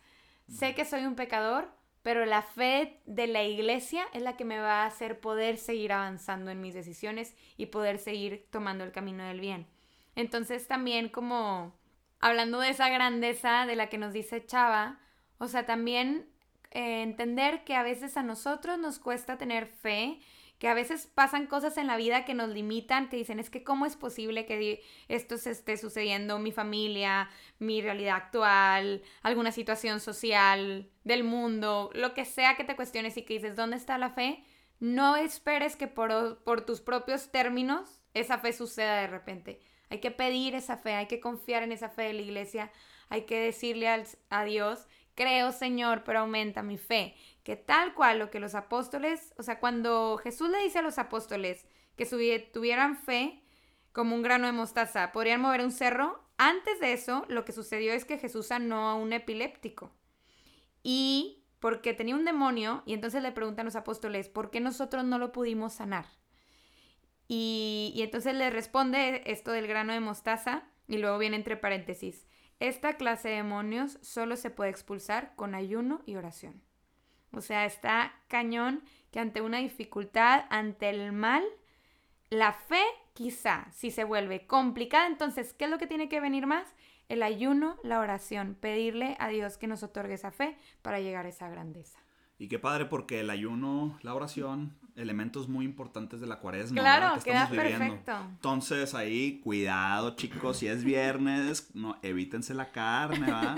sé 0.50 0.74
que 0.74 0.84
soy 0.84 1.06
un 1.06 1.16
pecador, 1.16 1.70
pero 2.02 2.26
la 2.26 2.42
fe 2.42 3.02
de 3.06 3.28
la 3.28 3.44
iglesia 3.44 4.06
es 4.14 4.22
la 4.22 4.38
que 4.38 4.46
me 4.46 4.60
va 4.60 4.84
a 4.84 4.86
hacer 4.88 5.20
poder 5.20 5.58
seguir 5.58 5.92
avanzando 5.92 6.52
en 6.52 6.62
mis 6.62 6.74
decisiones 6.74 7.36
y 7.58 7.68
poder 7.68 8.00
seguir 8.00 8.48
tomando 8.52 8.84
el 8.84 8.92
camino 8.92 9.24
del 9.24 9.40
bien. 9.40 9.68
Entonces 10.16 10.68
también 10.68 11.10
como 11.10 11.76
hablando 12.20 12.60
de 12.60 12.70
esa 12.70 12.90
grandeza 12.90 13.66
de 13.66 13.76
la 13.76 13.90
que 13.90 13.98
nos 13.98 14.14
dice 14.14 14.46
Chava, 14.46 15.00
o 15.38 15.48
sea, 15.48 15.66
también 15.66 16.30
eh, 16.72 17.02
entender 17.04 17.64
que 17.64 17.76
a 17.76 17.84
veces 17.84 18.18
a 18.18 18.24
nosotros 18.24 18.78
nos 18.80 19.00
cuesta 19.00 19.38
tener 19.38 19.68
fe 19.68 20.20
que 20.60 20.68
a 20.70 20.74
veces 20.74 21.08
pasan 21.08 21.48
cosas 21.48 21.78
en 21.78 21.88
la 21.88 21.98
vida 21.98 22.24
que 22.24 22.34
nos 22.34 22.50
limitan, 22.50 23.10
que 23.10 23.18
dicen, 23.18 23.40
es 23.40 23.50
que 23.50 23.64
cómo 23.64 23.86
es 23.86 23.96
posible 23.96 24.46
que 24.46 24.84
esto 25.10 25.38
se 25.38 25.52
esté 25.52 25.78
sucediendo, 25.78 26.40
mi 26.40 26.52
familia, 26.52 27.30
mi 27.60 27.82
realidad 27.82 28.16
actual, 28.16 29.04
alguna 29.22 29.52
situación 29.52 30.00
social 30.00 30.90
del 31.04 31.24
mundo, 31.24 31.90
lo 31.94 32.14
que 32.14 32.26
sea 32.26 32.56
que 32.56 32.64
te 32.64 32.76
cuestiones 32.76 33.18
y 33.18 33.24
que 33.24 33.34
dices, 33.36 33.56
¿dónde 33.56 33.76
está 33.76 33.98
la 33.98 34.12
fe? 34.12 34.44
No 34.80 35.18
esperes 35.18 35.76
que 35.76 35.88
por, 35.88 36.44
por 36.44 36.62
tus 36.62 36.82
propios 36.82 37.32
términos 37.32 38.02
esa 38.14 38.38
fe 38.38 38.54
suceda 38.54 39.02
de 39.02 39.08
repente. 39.08 39.60
Hay 39.90 40.00
que 40.00 40.12
pedir 40.12 40.56
esa 40.56 40.78
fe, 40.78 40.94
hay 40.94 41.08
que 41.08 41.20
confiar 41.20 41.64
en 41.64 41.72
esa 41.72 41.90
fe 41.90 42.04
de 42.04 42.14
la 42.14 42.22
iglesia, 42.22 42.72
hay 43.10 43.22
que 43.24 43.40
decirle 43.40 43.88
a 44.30 44.44
Dios, 44.44 44.88
creo 45.14 45.52
Señor, 45.52 46.04
pero 46.04 46.20
aumenta 46.20 46.64
mi 46.64 46.78
fe 46.78 47.16
que 47.46 47.56
tal 47.56 47.94
cual 47.94 48.18
lo 48.18 48.32
que 48.32 48.40
los 48.40 48.56
apóstoles, 48.56 49.34
o 49.38 49.44
sea, 49.44 49.60
cuando 49.60 50.18
Jesús 50.18 50.50
le 50.50 50.64
dice 50.64 50.80
a 50.80 50.82
los 50.82 50.98
apóstoles 50.98 51.68
que 51.96 52.08
tuvieran 52.52 52.98
fe 52.98 53.44
como 53.92 54.16
un 54.16 54.24
grano 54.24 54.48
de 54.48 54.52
mostaza, 54.52 55.12
podrían 55.12 55.42
mover 55.42 55.62
un 55.62 55.72
cerro, 55.72 56.28
antes 56.38 56.80
de 56.80 56.94
eso 56.94 57.24
lo 57.30 57.46
que 57.46 57.52
sucedió 57.52 57.94
es 57.94 58.04
que 58.04 58.18
Jesús 58.18 58.48
sanó 58.48 58.90
a 58.90 58.96
un 58.96 59.14
epiléptico. 59.14 59.92
Y 60.82 61.46
porque 61.60 61.94
tenía 61.94 62.16
un 62.16 62.26
demonio, 62.26 62.82
y 62.88 62.94
entonces 62.94 63.22
le 63.22 63.32
preguntan 63.32 63.66
los 63.66 63.76
apóstoles, 63.76 64.28
¿por 64.28 64.50
qué 64.50 64.60
nosotros 64.60 65.06
no 65.06 65.20
lo 65.20 65.32
pudimos 65.32 65.74
sanar? 65.74 66.08
Y, 67.28 67.94
entonces 67.98 68.36
le 68.36 68.50
responde 68.50 69.24
esto 69.26 69.52
del 69.52 69.68
grano 69.68 69.94
de 69.94 70.00
mostaza, 70.00 70.64
y 70.88 70.98
luego 70.98 71.18
viene 71.18 71.36
entre 71.36 71.58
paréntesis, 71.58 72.28
esta 72.60 72.94
clase 72.94 73.30
de 73.30 73.36
demonios 73.36 73.98
solo 74.02 74.36
se 74.36 74.50
puede 74.50 74.70
expulsar 74.70 75.34
con 75.36 75.56
ayuno 75.56 76.02
y 76.06 76.16
oración. 76.16 76.62
O 77.32 77.42
sea, 77.42 77.66
está 77.66 78.14
cañón 78.28 78.84
que 79.12 79.20
ante 79.20 79.42
una 79.42 79.58
dificultad, 79.58 80.46
ante 80.50 80.90
el 80.90 81.12
mal, 81.12 81.44
la 82.30 82.54
fe 82.54 82.82
quizá, 83.14 83.68
si 83.72 83.92
se 83.92 84.04
vuelve 84.04 84.46
complicada, 84.48 85.08
entonces, 85.08 85.54
¿qué 85.54 85.66
es 85.66 85.72
lo 85.72 85.78
que 85.78 85.88
tiene 85.88 86.08
que 86.08 86.22
venir 86.22 86.48
más? 86.48 86.74
El 87.10 87.24
ayuno, 87.24 87.78
la 87.84 88.00
oración, 88.00 88.56
pedirle 88.60 89.16
a 89.20 89.28
Dios 89.30 89.58
que 89.58 89.68
nos 89.68 89.84
otorgue 89.84 90.14
esa 90.14 90.32
fe 90.32 90.58
para 90.82 91.00
llegar 91.00 91.26
a 91.26 91.30
esa 91.30 91.50
grandeza. 91.50 92.00
Y 92.38 92.48
qué 92.48 92.60
padre 92.60 92.86
porque 92.86 93.22
el 93.22 93.30
ayuno, 93.30 93.98
la 94.02 94.14
oración, 94.14 94.78
elementos 94.96 95.50
muy 95.50 95.66
importantes 95.66 96.22
de 96.22 96.28
la 96.28 96.40
cuaresma. 96.40 96.80
Claro, 96.80 97.22
queda 97.22 97.50
perfecto. 97.50 98.14
Entonces 98.30 98.94
ahí, 98.94 99.40
cuidado 99.42 100.16
chicos, 100.16 100.58
si 100.58 100.68
es 100.68 100.84
viernes, 100.84 101.70
no, 101.74 101.98
evítense 102.02 102.54
la 102.54 102.72
carne, 102.72 103.30
¿va? 103.30 103.56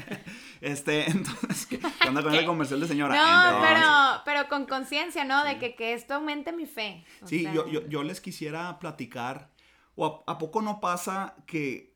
este, 0.60 1.10
entonces, 1.10 1.66
¿qué 1.66 2.08
onda 2.08 2.22
con 2.22 2.34
el 2.34 2.46
comercial 2.46 2.80
de 2.80 2.88
señora? 2.88 3.14
No, 3.14 3.60
pero, 3.60 4.22
pero 4.24 4.48
con 4.48 4.66
conciencia, 4.66 5.24
¿no? 5.24 5.44
De 5.44 5.58
que, 5.58 5.74
que, 5.74 5.92
esto 5.92 6.14
aumente 6.14 6.52
mi 6.52 6.66
fe. 6.66 7.04
sí, 7.24 7.42
yo, 7.54 7.68
yo, 7.68 7.86
yo, 7.88 8.02
les 8.02 8.20
quisiera 8.20 8.78
platicar, 8.78 9.50
o 9.96 10.24
a 10.26 10.38
poco 10.38 10.62
no 10.62 10.80
pasa 10.80 11.34
que 11.46 11.94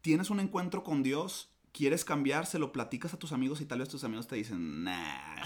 tienes 0.00 0.30
un 0.30 0.38
encuentro 0.38 0.84
con 0.84 1.02
Dios 1.02 1.53
quieres 1.74 2.04
cambiar, 2.04 2.46
se 2.46 2.58
lo 2.58 2.72
platicas 2.72 3.12
a 3.12 3.18
tus 3.18 3.32
amigos 3.32 3.60
y 3.60 3.66
tal 3.66 3.80
vez 3.80 3.88
tus 3.88 4.04
amigos 4.04 4.28
te 4.28 4.36
dicen, 4.36 4.84
nah, 4.84 5.42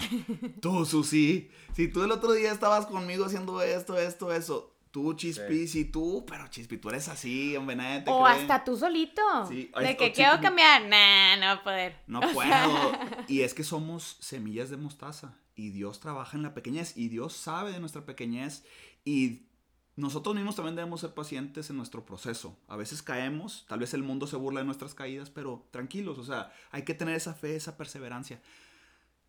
tú, 0.61 0.85
Susi, 0.85 1.49
si 1.73 1.87
tú 1.87 2.03
el 2.03 2.11
otro 2.11 2.31
día 2.33 2.51
estabas 2.51 2.85
conmigo 2.85 3.25
haciendo 3.25 3.61
esto, 3.61 3.97
esto, 3.97 4.31
eso, 4.31 4.77
tú, 4.91 5.15
Chispi, 5.15 5.67
sí. 5.67 5.85
tú, 5.85 6.23
pero 6.27 6.47
Chispi, 6.47 6.77
tú 6.77 6.89
eres 6.89 7.09
así, 7.09 7.57
hombre, 7.57 7.75
nadie 7.75 8.01
te 8.01 8.11
O 8.11 8.25
hasta 8.25 8.63
tú 8.63 8.77
solito. 8.77 9.21
Sí. 9.47 9.71
De 9.81 9.97
que 9.97 10.11
quiero 10.11 10.39
cambiar, 10.39 10.83
nah, 10.83 11.35
no 11.37 11.59
a 11.59 11.63
poder. 11.63 11.95
No 12.05 12.21
puedo. 12.21 12.91
y 13.27 13.41
es 13.41 13.55
que 13.55 13.63
somos 13.63 14.17
semillas 14.19 14.69
de 14.69 14.77
mostaza 14.77 15.33
y 15.55 15.71
Dios 15.71 15.99
trabaja 15.99 16.37
en 16.37 16.43
la 16.43 16.53
pequeñez 16.53 16.95
y 16.95 17.09
Dios 17.09 17.33
sabe 17.33 17.71
de 17.71 17.79
nuestra 17.79 18.05
pequeñez 18.05 18.63
y 19.03 19.48
nosotros 19.99 20.33
mismos 20.33 20.55
también 20.55 20.75
debemos 20.75 21.01
ser 21.01 21.13
pacientes 21.13 21.69
en 21.69 21.77
nuestro 21.77 22.05
proceso. 22.05 22.57
A 22.67 22.77
veces 22.77 23.03
caemos, 23.03 23.65
tal 23.67 23.79
vez 23.79 23.93
el 23.93 24.03
mundo 24.03 24.27
se 24.27 24.37
burla 24.37 24.61
de 24.61 24.65
nuestras 24.65 24.95
caídas, 24.95 25.29
pero 25.29 25.67
tranquilos, 25.71 26.17
o 26.17 26.23
sea, 26.23 26.53
hay 26.71 26.83
que 26.83 26.93
tener 26.93 27.15
esa 27.15 27.33
fe, 27.33 27.55
esa 27.55 27.75
perseverancia. 27.75 28.41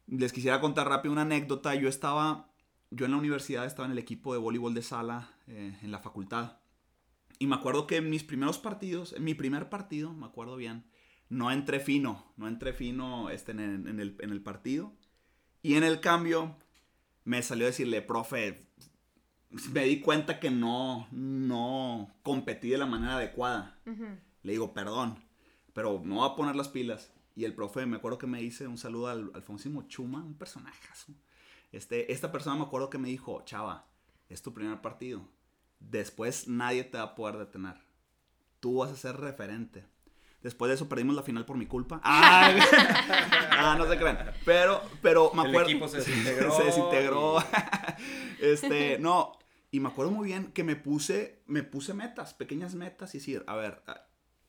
Les 0.06 0.32
quisiera 0.32 0.60
contar 0.60 0.88
rápido 0.88 1.12
una 1.12 1.22
anécdota. 1.22 1.74
Yo 1.74 1.88
estaba, 1.88 2.50
yo 2.90 3.04
en 3.04 3.12
la 3.12 3.18
universidad 3.18 3.66
estaba 3.66 3.86
en 3.86 3.92
el 3.92 3.98
equipo 3.98 4.32
de 4.32 4.38
voleibol 4.38 4.74
de 4.74 4.82
sala 4.82 5.30
eh, 5.48 5.76
en 5.82 5.90
la 5.90 5.98
facultad. 5.98 6.58
Y 7.38 7.46
me 7.46 7.56
acuerdo 7.56 7.86
que 7.86 7.96
en 7.96 8.10
mis 8.10 8.22
primeros 8.22 8.58
partidos, 8.58 9.12
en 9.12 9.24
mi 9.24 9.34
primer 9.34 9.70
partido, 9.70 10.12
me 10.12 10.26
acuerdo 10.26 10.56
bien, 10.56 10.84
no 11.28 11.50
entré 11.50 11.80
fino, 11.80 12.32
no 12.36 12.48
entré 12.48 12.72
fino 12.72 13.30
este, 13.30 13.52
en, 13.52 13.98
el, 14.00 14.16
en 14.20 14.30
el 14.30 14.42
partido. 14.42 14.92
Y 15.62 15.74
en 15.74 15.84
el 15.84 16.00
cambio 16.00 16.56
me 17.24 17.42
salió 17.42 17.66
a 17.66 17.68
decirle, 17.68 18.02
profe, 18.02 18.66
me 19.50 19.84
di 19.84 20.00
cuenta 20.00 20.38
que 20.38 20.50
no, 20.50 21.08
no 21.10 22.14
competí 22.22 22.70
de 22.70 22.78
la 22.78 22.86
manera 22.86 23.16
adecuada. 23.16 23.78
Le 24.42 24.52
digo, 24.52 24.72
perdón, 24.72 25.22
pero 25.72 26.00
no 26.04 26.16
voy 26.16 26.28
a 26.30 26.36
poner 26.36 26.56
las 26.56 26.68
pilas. 26.68 27.12
Y 27.34 27.44
el 27.44 27.54
profe, 27.54 27.86
me 27.86 27.96
acuerdo 27.96 28.18
que 28.18 28.26
me 28.26 28.40
dice 28.40 28.66
un 28.66 28.78
saludo 28.78 29.08
al 29.08 29.30
Alfonsimo 29.34 29.82
Chuma, 29.88 30.22
un 30.22 30.34
personajazo. 30.34 31.14
Este, 31.72 32.12
esta 32.12 32.32
persona 32.32 32.56
me 32.56 32.64
acuerdo 32.64 32.90
que 32.90 32.98
me 32.98 33.08
dijo, 33.08 33.42
chava, 33.44 33.86
es 34.28 34.42
tu 34.42 34.52
primer 34.52 34.80
partido. 34.80 35.26
Después 35.78 36.48
nadie 36.48 36.84
te 36.84 36.98
va 36.98 37.04
a 37.04 37.14
poder 37.14 37.38
detener. 37.38 37.76
Tú 38.60 38.78
vas 38.78 38.90
a 38.90 38.96
ser 38.96 39.16
referente. 39.16 39.86
Después 40.42 40.68
de 40.68 40.74
eso 40.74 40.88
perdimos 40.88 41.14
la 41.14 41.22
final 41.22 41.44
por 41.44 41.56
mi 41.56 41.66
culpa. 41.66 42.00
ah, 42.04 43.74
no 43.78 43.88
se 43.88 43.96
crean. 43.96 44.32
Pero, 44.44 44.82
pero 45.02 45.32
me 45.34 45.42
acuerdo. 45.42 45.68
El 45.68 45.70
equipo 45.70 45.88
se 45.88 45.96
desintegró. 45.98 46.56
se 46.56 46.64
desintegró. 46.64 47.38
este, 48.40 48.98
no, 48.98 49.32
y 49.70 49.80
me 49.80 49.88
acuerdo 49.88 50.10
muy 50.10 50.26
bien 50.26 50.52
que 50.52 50.64
me 50.64 50.76
puse, 50.76 51.42
me 51.46 51.62
puse 51.62 51.94
metas, 51.94 52.34
pequeñas 52.34 52.74
metas, 52.74 53.14
y 53.14 53.18
decir, 53.18 53.44
a 53.46 53.54
ver, 53.54 53.82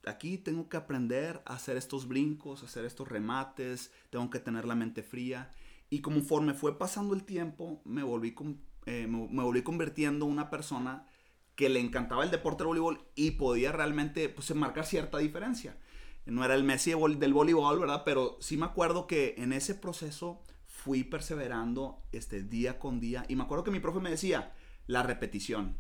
aquí 0.06 0.38
tengo 0.38 0.68
que 0.68 0.78
aprender 0.78 1.42
a 1.46 1.56
hacer 1.56 1.78
estos 1.78 2.08
brincos, 2.08 2.64
a 2.64 2.66
hacer 2.66 2.86
estos 2.86 3.08
remates, 3.08 3.92
tengo 4.10 4.30
que 4.30 4.40
tener 4.40 4.66
la 4.66 4.76
mente 4.76 5.04
fría. 5.04 5.52
Y 5.90 6.02
conforme 6.02 6.54
fue 6.54 6.80
pasando 6.80 7.14
el 7.14 7.24
tiempo, 7.24 7.82
me 7.86 8.02
volví, 8.02 8.36
eh, 8.86 9.08
me, 9.08 9.44
volví 9.44 9.62
convirtiendo 9.62 10.26
en 10.26 10.32
una 10.32 10.50
persona 10.50 11.06
que 11.56 11.70
le 11.70 11.80
encantaba 11.80 12.24
el 12.24 12.32
deporte 12.32 12.60
del 12.60 12.68
voleibol 12.68 13.06
y 13.14 13.32
podía 13.32 13.72
realmente 13.72 14.28
pues, 14.30 14.54
marcar 14.56 14.86
cierta 14.86 15.20
diferencia. 15.20 15.78
No 16.26 16.46
era 16.46 16.56
el 16.56 16.64
Messi 16.64 16.94
del 17.18 17.34
voleibol, 17.34 17.80
¿verdad? 17.80 18.04
Pero 18.06 18.38
sí 18.40 18.58
me 18.58 18.66
acuerdo 18.66 19.06
que 19.06 19.36
en 19.38 19.54
ese 19.54 19.76
proceso 19.76 20.42
fui 20.66 21.04
perseverando 21.04 22.04
este, 22.12 22.42
día 22.42 22.80
con 22.80 23.00
día. 23.00 23.26
Y 23.28 23.36
me 23.36 23.44
acuerdo 23.44 23.64
que 23.64 23.72
mi 23.72 23.80
profe 23.80 24.00
me 24.00 24.10
decía, 24.10 24.54
la 24.88 25.04
repetición. 25.04 25.78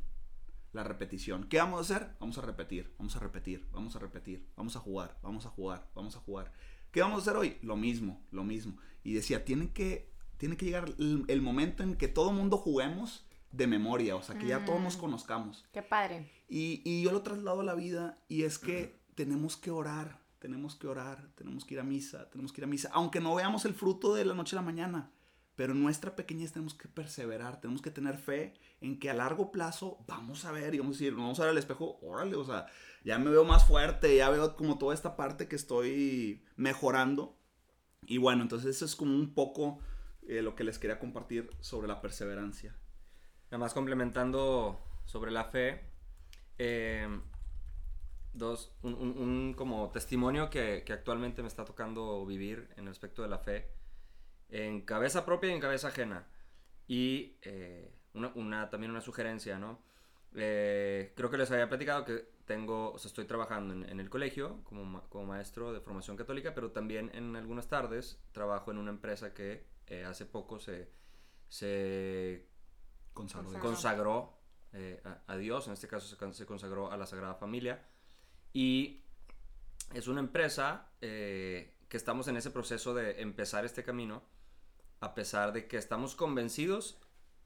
La 0.73 0.83
repetición. 0.83 1.49
¿Qué 1.49 1.57
vamos 1.57 1.79
a 1.79 1.81
hacer? 1.81 2.15
Vamos 2.19 2.37
a 2.37 2.41
repetir, 2.41 2.93
vamos 2.97 3.15
a 3.15 3.19
repetir, 3.19 3.67
vamos 3.71 3.95
a 3.95 3.99
repetir, 3.99 4.47
vamos 4.55 4.75
a 4.75 4.79
jugar, 4.79 5.19
vamos 5.21 5.45
a 5.45 5.49
jugar, 5.49 5.89
vamos 5.93 6.15
a 6.15 6.19
jugar. 6.19 6.51
¿Qué 6.91 7.01
vamos 7.01 7.19
a 7.19 7.21
hacer 7.21 7.37
hoy? 7.37 7.57
Lo 7.61 7.75
mismo, 7.75 8.21
lo 8.31 8.43
mismo. 8.43 8.77
Y 9.03 9.13
decía, 9.13 9.43
tiene 9.43 9.71
que, 9.71 10.11
tiene 10.37 10.57
que 10.57 10.65
llegar 10.65 10.93
el, 10.97 11.41
momento 11.41 11.83
en 11.83 11.95
que 11.95 12.07
todo 12.07 12.31
mundo 12.31 12.57
juguemos 12.57 13.25
de 13.51 13.67
memoria, 13.67 14.15
o 14.15 14.21
sea, 14.21 14.37
que 14.37 14.47
ya 14.47 14.63
todos 14.63 14.81
nos 14.81 14.97
mm. 14.97 14.99
conozcamos. 14.99 15.65
Qué 15.73 15.81
padre. 15.81 16.31
Y, 16.47 16.81
y 16.85 17.03
yo 17.03 17.11
lo 17.11 17.21
traslado 17.21 17.61
a 17.61 17.65
la 17.65 17.75
vida 17.75 18.17
y 18.29 18.43
es 18.43 18.57
que 18.57 19.01
tenemos 19.15 19.57
que 19.57 19.71
orar, 19.71 20.21
tenemos 20.39 20.75
que 20.75 20.87
orar, 20.87 21.29
tenemos 21.35 21.65
que 21.65 21.75
ir 21.75 21.79
a 21.79 21.83
misa, 21.83 22.29
tenemos 22.29 22.51
que 22.51 22.61
ir 22.61 22.65
a 22.65 22.67
misa, 22.67 22.89
aunque 22.93 23.19
no 23.19 23.35
veamos 23.35 23.65
el 23.65 23.73
fruto 23.73 24.13
de 24.13 24.25
la 24.25 24.33
noche 24.33 24.55
a 24.55 24.59
la 24.59 24.65
mañana. 24.65 25.11
Pero 25.55 25.73
en 25.73 25.83
nuestra 25.83 26.15
pequeñez 26.15 26.53
tenemos 26.53 26.73
que 26.73 26.87
perseverar, 26.87 27.61
tenemos 27.61 27.81
que 27.81 27.91
tener 27.91 28.17
fe 28.17 28.53
en 28.81 28.99
que 28.99 29.09
a 29.09 29.13
largo 29.13 29.51
plazo 29.51 30.03
vamos 30.07 30.43
a 30.45 30.51
ver 30.51 30.73
y 30.73 30.79
vamos 30.79 30.97
a 30.97 30.99
decir, 30.99 31.15
vamos 31.15 31.39
a 31.39 31.43
ver 31.43 31.51
al 31.51 31.57
espejo, 31.57 31.99
órale, 32.01 32.35
o 32.35 32.43
sea, 32.43 32.65
ya 33.03 33.19
me 33.19 33.29
veo 33.29 33.45
más 33.45 33.65
fuerte, 33.65 34.15
ya 34.15 34.29
veo 34.29 34.55
como 34.55 34.77
toda 34.77 34.93
esta 34.93 35.15
parte 35.15 35.47
que 35.47 35.55
estoy 35.55 36.43
mejorando. 36.55 37.37
Y 38.07 38.17
bueno, 38.17 38.41
entonces 38.41 38.75
eso 38.75 38.85
es 38.85 38.95
como 38.95 39.15
un 39.15 39.33
poco 39.35 39.79
eh, 40.27 40.41
lo 40.41 40.55
que 40.55 40.63
les 40.63 40.79
quería 40.79 40.99
compartir 40.99 41.49
sobre 41.59 41.87
la 41.87 42.01
perseverancia. 42.01 42.75
Nada 43.45 43.59
más 43.59 43.73
complementando 43.73 44.83
sobre 45.05 45.29
la 45.29 45.45
fe, 45.45 45.81
eh, 46.57 47.07
dos, 48.33 48.75
un, 48.81 49.53
como 49.55 49.91
testimonio 49.91 50.49
que, 50.49 50.83
que 50.83 50.93
actualmente 50.93 51.43
me 51.43 51.47
está 51.47 51.65
tocando 51.65 52.25
vivir 52.25 52.69
en 52.77 52.87
respecto 52.87 53.21
de 53.21 53.27
la 53.27 53.39
fe, 53.39 53.71
en 54.49 54.81
cabeza 54.81 55.25
propia 55.25 55.51
y 55.51 55.53
en 55.53 55.59
cabeza 55.59 55.89
ajena. 55.89 56.27
Y 56.87 57.37
eh, 57.43 57.93
una, 58.13 58.31
una- 58.35 58.69
también 58.69 58.91
una 58.91 59.01
sugerencia, 59.01 59.57
¿no? 59.59 59.79
Eh, 60.35 61.13
creo 61.15 61.29
que 61.29 61.37
les 61.37 61.51
había 61.51 61.67
platicado 61.67 62.05
que 62.05 62.29
tengo, 62.45 62.91
o 62.93 62.97
sea, 62.97 63.09
estoy 63.09 63.25
trabajando 63.25 63.73
en, 63.73 63.87
en 63.89 63.99
el 63.99 64.09
colegio 64.09 64.63
como, 64.63 64.83
ma- 64.85 65.03
como 65.09 65.25
maestro 65.25 65.73
de 65.73 65.81
formación 65.81 66.15
católica, 66.17 66.53
pero 66.53 66.71
también 66.71 67.11
en 67.13 67.35
algunas 67.35 67.67
tardes 67.67 68.19
trabajo 68.31 68.71
en 68.71 68.77
una 68.77 68.91
empresa 68.91 69.33
que 69.33 69.65
eh, 69.87 70.05
hace 70.05 70.25
poco 70.25 70.59
se, 70.59 70.89
se 71.49 72.47
Consagró 73.13 73.59
consagró 73.59 74.37
eh, 74.73 75.01
a, 75.03 75.21
a 75.33 75.35
Dios, 75.37 75.67
en 75.67 75.73
este 75.73 75.87
caso 75.87 76.07
se, 76.07 76.15
con- 76.15 76.33
se 76.33 76.45
consagró 76.45 76.91
a 76.91 76.97
la 76.97 77.05
Sagrada 77.05 77.35
Familia. 77.35 77.85
Y 78.53 79.03
es 79.93 80.07
una 80.07 80.21
empresa 80.21 80.89
eh, 81.01 81.75
que 81.89 81.97
estamos 81.97 82.27
en 82.29 82.37
ese 82.37 82.51
proceso 82.51 82.93
de 82.93 83.21
empezar 83.21 83.65
este 83.65 83.83
camino, 83.83 84.23
a 85.01 85.13
pesar 85.13 85.51
de 85.51 85.67
que 85.67 85.75
estamos 85.77 86.15
convencidos, 86.15 86.99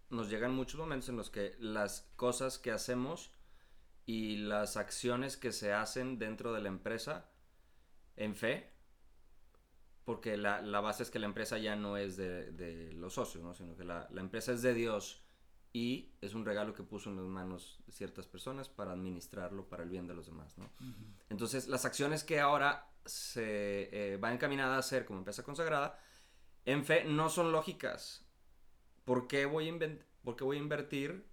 nos 0.10 0.30
llegan 0.30 0.54
muchos 0.54 0.80
momentos 0.80 1.10
en 1.10 1.18
los 1.18 1.30
que 1.30 1.56
las 1.60 2.12
cosas 2.16 2.58
que 2.58 2.72
hacemos 2.72 3.32
y 4.06 4.38
las 4.38 4.78
acciones 4.78 5.38
que 5.38 5.52
se 5.52 5.74
hacen 5.74 6.20
dentro 6.20 6.54
de 6.54 6.62
la 6.62 6.70
empresa 6.70 7.30
en 8.16 8.36
fe, 8.36 8.72
porque 10.04 10.38
la, 10.38 10.62
la 10.62 10.80
base 10.80 11.04
es 11.04 11.10
que 11.10 11.20
la 11.20 11.26
empresa 11.26 11.58
ya 11.58 11.76
no 11.76 11.98
es 11.98 12.16
de, 12.16 12.52
de 12.52 12.94
los 12.94 13.16
socios, 13.16 13.44
¿no? 13.44 13.54
sino 13.56 13.76
que 13.76 13.84
la, 13.84 14.08
la 14.12 14.22
empresa 14.22 14.52
es 14.52 14.62
de 14.62 14.74
Dios 14.74 15.24
y 15.74 16.14
es 16.22 16.36
un 16.36 16.46
regalo 16.46 16.74
que 16.74 16.84
puso 16.84 17.10
en 17.10 17.18
las 17.18 17.26
manos 17.26 17.84
ciertas 17.90 18.28
personas 18.28 18.70
para 18.70 18.94
administrarlo 18.94 19.68
para 19.68 19.84
el 19.84 19.90
bien 19.90 20.08
de 20.08 20.14
los 20.14 20.28
demás. 20.28 20.58
¿no? 20.58 20.70
Entonces, 21.30 21.68
las 21.68 21.84
acciones 21.84 22.24
que 22.24 22.40
ahora 22.40 22.88
se 23.04 23.90
eh, 23.92 24.18
va 24.18 24.34
encaminada 24.34 24.76
a 24.76 24.80
hacer 24.80 25.06
como 25.06 25.20
empresa 25.20 25.44
consagrada, 25.44 26.00
en 26.64 26.86
fe 26.86 27.04
no 27.04 27.30
son 27.30 27.52
lógicas. 27.52 28.25
¿Por 29.06 29.28
qué 29.28 29.46
voy 29.46 29.70
a, 29.70 29.74
por 30.24 30.36
qué 30.36 30.44
voy 30.44 30.58
a 30.58 30.60
invertir 30.60 31.26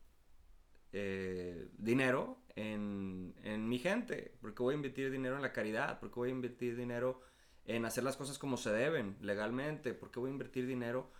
eh, 0.92 1.68
dinero 1.78 2.38
en, 2.54 3.34
en 3.42 3.68
mi 3.68 3.78
gente? 3.78 4.36
¿Por 4.40 4.54
qué 4.54 4.62
voy 4.62 4.74
a 4.74 4.76
invertir 4.76 5.10
dinero 5.10 5.36
en 5.36 5.42
la 5.42 5.52
caridad? 5.52 5.98
¿Por 5.98 6.10
qué 6.10 6.20
voy 6.20 6.28
a 6.28 6.32
invertir 6.32 6.76
dinero 6.76 7.22
en 7.64 7.84
hacer 7.84 8.04
las 8.04 8.16
cosas 8.16 8.38
como 8.38 8.56
se 8.56 8.70
deben, 8.70 9.16
legalmente? 9.20 9.94
¿Por 9.94 10.10
qué 10.10 10.20
voy 10.20 10.30
a 10.30 10.32
invertir 10.32 10.66
dinero 10.66 11.10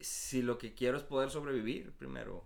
si 0.00 0.42
lo 0.42 0.58
que 0.58 0.74
quiero 0.74 0.96
es 0.96 1.04
poder 1.04 1.30
sobrevivir 1.30 1.92
primero? 1.92 2.44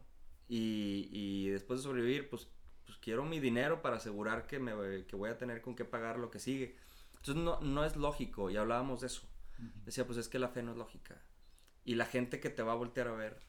Y, 0.48 1.08
y 1.12 1.48
después 1.50 1.80
de 1.80 1.84
sobrevivir, 1.84 2.28
pues, 2.28 2.48
pues 2.84 2.98
quiero 2.98 3.24
mi 3.24 3.40
dinero 3.40 3.80
para 3.80 3.96
asegurar 3.96 4.46
que, 4.46 4.58
me, 4.58 5.06
que 5.06 5.16
voy 5.16 5.30
a 5.30 5.38
tener 5.38 5.62
con 5.62 5.76
qué 5.76 5.84
pagar 5.84 6.18
lo 6.18 6.30
que 6.30 6.40
sigue. 6.40 6.76
Entonces 7.16 7.36
no, 7.36 7.60
no 7.60 7.84
es 7.84 7.96
lógico, 7.96 8.50
y 8.50 8.56
hablábamos 8.56 9.00
de 9.02 9.06
eso. 9.06 9.22
Decía, 9.84 10.04
pues 10.04 10.18
es 10.18 10.28
que 10.28 10.40
la 10.40 10.48
fe 10.48 10.62
no 10.62 10.72
es 10.72 10.76
lógica. 10.76 11.22
Y 11.84 11.94
la 11.96 12.06
gente 12.06 12.40
que 12.40 12.50
te 12.50 12.62
va 12.62 12.72
a 12.72 12.76
voltear 12.76 13.08
a 13.08 13.12
ver 13.12 13.40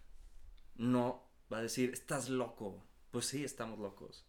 no 0.76 1.30
va 1.52 1.60
a 1.60 1.62
decir, 1.62 1.92
estás 1.92 2.30
loco. 2.30 2.84
Pues 3.12 3.26
sí, 3.28 3.44
estamos 3.44 3.80
locos. 3.80 4.26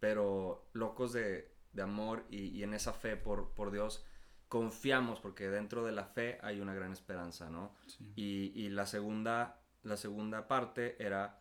Pero 0.00 0.68
locos 0.72 1.12
de, 1.12 1.54
de 1.72 1.82
amor 1.82 2.24
y, 2.30 2.46
y 2.46 2.62
en 2.62 2.74
esa 2.74 2.92
fe 2.92 3.16
por, 3.16 3.54
por 3.54 3.70
Dios 3.70 4.04
confiamos 4.48 5.20
porque 5.20 5.48
dentro 5.48 5.84
de 5.84 5.92
la 5.92 6.06
fe 6.06 6.38
hay 6.42 6.60
una 6.60 6.74
gran 6.74 6.92
esperanza, 6.92 7.50
¿no? 7.50 7.76
Sí. 7.86 8.12
Y, 8.16 8.52
y 8.60 8.68
la, 8.70 8.86
segunda, 8.86 9.62
la 9.84 9.96
segunda 9.96 10.48
parte 10.48 10.96
era 11.04 11.40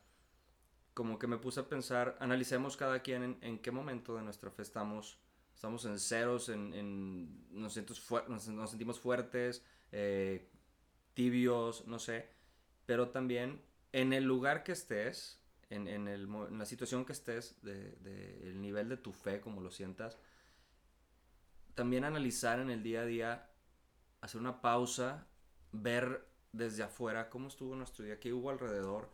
como 0.93 1.17
que 1.17 1.27
me 1.27 1.37
puse 1.37 1.61
a 1.61 1.69
pensar, 1.69 2.17
analicemos 2.19 2.75
cada 2.77 2.99
quien 3.01 3.23
en, 3.23 3.37
en 3.41 3.59
qué 3.59 3.71
momento 3.71 4.15
de 4.15 4.23
nuestra 4.23 4.51
fe 4.51 4.61
estamos. 4.61 5.19
Estamos 5.55 5.83
en 5.85 5.99
ceros, 5.99 6.49
en, 6.49 6.73
en- 6.73 7.49
nos 7.51 7.73
sentimos 7.73 8.99
fuertes, 8.99 9.65
eh, 9.91 10.49
tibios, 11.19 11.85
no 11.85 11.99
sé. 11.99 12.29
Pero 12.85 13.09
también 13.09 13.61
en 13.91 14.13
el 14.13 14.23
lugar 14.23 14.63
que 14.63 14.71
estés, 14.71 15.41
en, 15.69 15.89
en 15.89 16.07
el 16.07 16.29
en 16.33 16.57
la 16.57 16.65
situación 16.65 17.03
que 17.03 17.11
estés, 17.11 17.61
de, 17.61 17.91
de 17.97 18.47
el 18.47 18.61
nivel 18.61 18.87
de 18.87 18.95
tu 18.95 19.11
fe, 19.11 19.41
como 19.41 19.59
lo 19.59 19.69
sientas, 19.69 20.17
también 21.75 22.05
analizar 22.05 22.61
en 22.61 22.69
el 22.69 22.83
día 22.83 23.01
a 23.01 23.05
día, 23.05 23.49
hacer 24.21 24.39
una 24.39 24.61
pausa, 24.61 25.27
ver 25.73 26.25
desde 26.53 26.83
afuera 26.83 27.29
cómo 27.29 27.49
estuvo 27.49 27.75
nuestro 27.75 28.05
día, 28.05 28.21
qué 28.21 28.31
hubo 28.31 28.49
alrededor 28.49 29.11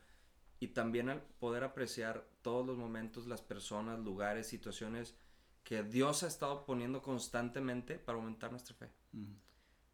y 0.60 0.68
también 0.68 1.10
al 1.10 1.24
poder 1.40 1.64
apreciar 1.64 2.24
todos 2.44 2.68
los 2.68 2.78
momentos, 2.78 3.26
las 3.26 3.42
personas, 3.42 4.00
lugares, 4.00 4.46
situaciones 4.46 5.16
que 5.64 5.82
Dios 5.82 6.22
ha 6.22 6.28
estado 6.28 6.66
poniendo 6.66 7.02
constantemente 7.02 7.98
para 7.98 8.20
aumentar 8.20 8.52
nuestra 8.52 8.76
fe. 8.76 8.92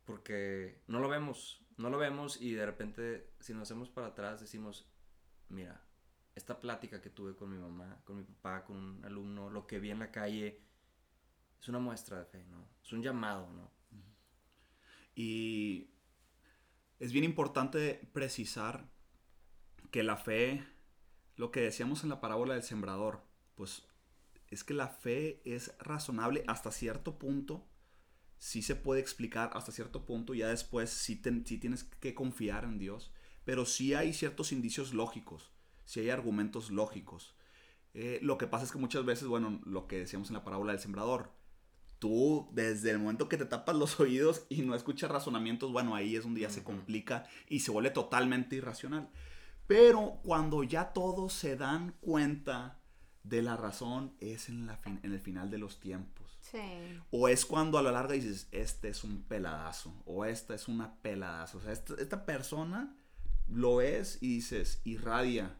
Porque 0.04 0.82
no 0.88 1.00
lo 1.00 1.08
vemos, 1.08 1.62
no 1.78 1.90
lo 1.90 1.98
vemos 1.98 2.42
y 2.42 2.54
de 2.54 2.66
repente 2.66 3.34
si 3.40 3.54
nos 3.54 3.64
hacemos 3.64 3.90
para 3.90 4.08
atrás 4.08 4.40
decimos, 4.40 4.90
mira, 5.50 5.84
esta 6.36 6.60
plática 6.60 7.02
que 7.02 7.10
tuve 7.10 7.36
con 7.36 7.50
mi 7.50 7.58
mamá, 7.58 8.02
con 8.06 8.18
mi 8.18 8.24
papá, 8.24 8.64
con 8.64 8.78
un 8.78 9.06
alumno, 9.06 9.50
lo 9.50 9.68
que 9.68 9.80
vi 9.80 9.92
en 9.92 10.00
la 10.00 10.12
calle, 10.12 10.62
es 11.60 11.70
una 11.70 11.80
muestra 11.80 12.20
de 12.20 12.26
fe, 12.26 12.44
¿no? 12.46 12.68
Es 12.84 12.92
un 12.94 13.04
llamado, 13.04 13.52
¿no? 13.52 13.72
Y 15.14 15.92
es 17.00 17.12
bien 17.12 17.26
importante 17.26 18.10
precisar 18.14 18.90
que 19.92 20.04
la 20.04 20.18
fe, 20.18 20.64
lo 21.36 21.52
que 21.52 21.62
decíamos 21.62 22.04
en 22.04 22.10
la 22.10 22.22
parábola 22.22 22.54
del 22.54 22.64
sembrador, 22.64 23.24
pues 23.56 23.88
es 24.48 24.64
que 24.64 24.74
la 24.74 24.88
fe 24.88 25.42
es 25.46 25.76
razonable 25.80 26.44
hasta 26.48 26.72
cierto 26.72 27.18
punto, 27.18 27.68
sí 28.42 28.64
se 28.64 28.76
puede 28.76 29.02
explicar 29.02 29.52
hasta 29.54 29.72
cierto 29.72 30.06
punto, 30.06 30.34
ya 30.34 30.50
después 30.50 30.90
sí, 30.90 31.16
ten- 31.16 31.46
sí 31.46 31.60
tienes 31.60 31.84
que 31.86 32.16
confiar 32.16 32.66
en 32.66 32.80
Dios, 32.80 33.14
pero 33.46 33.66
sí 33.66 33.94
hay 33.94 34.14
ciertos 34.14 34.52
indicios 34.52 34.94
lógicos, 34.96 35.52
sí 35.86 36.00
hay 36.02 36.10
argumentos 36.10 36.72
lógicos. 36.72 37.36
Eh, 37.94 38.20
lo 38.24 38.38
que 38.38 38.48
pasa 38.48 38.66
es 38.66 38.72
que 38.74 38.80
muchas 38.80 39.06
veces, 39.06 39.28
bueno, 39.28 39.62
lo 39.66 39.88
que 39.88 40.00
decíamos 40.00 40.30
en 40.30 40.36
la 40.36 40.44
parábola 40.46 40.74
del 40.74 40.82
sembrador, 40.82 41.32
tú 42.00 42.50
desde 42.54 42.92
el 42.92 43.00
momento 43.00 43.30
que 43.30 43.38
te 43.38 43.46
tapas 43.46 43.76
los 43.76 44.00
oídos 44.02 44.46
y 44.50 44.64
no 44.64 44.76
escuchas 44.76 45.12
razonamientos, 45.12 45.72
bueno, 45.72 45.96
ahí 45.96 46.16
es 46.16 46.24
donde 46.24 46.42
ya 46.42 46.50
se 46.50 46.62
Ujú. 46.62 46.72
complica 46.72 47.28
y 47.50 47.62
se 47.62 47.72
vuelve 47.72 47.92
totalmente 47.92 48.56
irracional. 48.58 49.10
Pero 49.68 50.20
cuando 50.24 50.64
ya 50.64 50.94
todos 50.94 51.34
se 51.34 51.56
dan 51.58 51.94
cuenta 52.02 52.80
de 53.24 53.42
la 53.42 53.58
razón, 53.58 54.14
es 54.20 54.50
en, 54.50 54.68
la 54.68 54.78
fin- 54.78 55.00
en 55.04 55.14
el 55.14 55.20
final 55.22 55.50
de 55.52 55.60
los 55.60 55.80
tiempos. 55.80 56.21
Sí. 56.52 57.00
O 57.12 57.28
es 57.28 57.46
cuando 57.46 57.78
a 57.78 57.82
la 57.82 57.92
larga 57.92 58.14
dices, 58.14 58.48
este 58.52 58.90
es 58.90 59.04
un 59.04 59.24
peladazo, 59.24 59.94
o 60.06 60.26
esta 60.26 60.54
es 60.54 60.68
una 60.68 60.96
peladazo. 61.02 61.60
O 61.60 61.62
sea, 61.62 61.72
esta, 61.72 61.96
esta 61.98 62.26
persona 62.26 62.96
lo 63.48 63.82
es 63.82 64.18
y 64.22 64.36
dices, 64.36 64.82
irradia. 64.84 65.58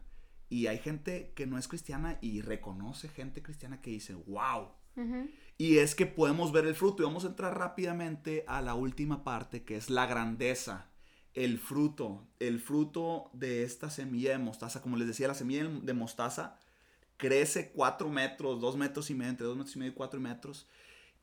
Y 0.48 0.66
hay 0.66 0.78
gente 0.78 1.32
que 1.34 1.46
no 1.46 1.56
es 1.56 1.66
cristiana 1.66 2.18
y 2.20 2.42
reconoce 2.42 3.08
gente 3.08 3.42
cristiana 3.42 3.80
que 3.80 3.90
dice, 3.90 4.14
wow. 4.14 4.68
Y 5.56 5.78
es 5.78 5.94
que 5.94 6.04
podemos 6.04 6.52
ver 6.52 6.66
el 6.66 6.74
fruto. 6.74 7.02
Y 7.02 7.06
vamos 7.06 7.24
a 7.24 7.28
entrar 7.28 7.58
rápidamente 7.58 8.44
a 8.46 8.60
la 8.60 8.74
última 8.74 9.24
parte, 9.24 9.64
que 9.64 9.76
es 9.76 9.88
la 9.88 10.04
grandeza. 10.04 10.90
El 11.32 11.58
fruto. 11.58 12.28
El 12.38 12.60
fruto 12.60 13.30
de 13.32 13.62
esta 13.62 13.88
semilla 13.88 14.32
de 14.32 14.38
mostaza. 14.38 14.82
Como 14.82 14.98
les 14.98 15.06
decía, 15.06 15.28
la 15.28 15.34
semilla 15.34 15.64
de 15.64 15.94
mostaza 15.94 16.58
crece 17.22 17.70
4 17.70 18.08
metros, 18.08 18.60
2 18.60 18.76
metros 18.76 19.08
y 19.08 19.14
medio, 19.14 19.30
entre 19.30 19.46
2 19.46 19.56
metros 19.56 19.76
y 19.76 19.78
medio 19.78 19.92
y 19.92 19.94
4 19.94 20.20
metros. 20.20 20.68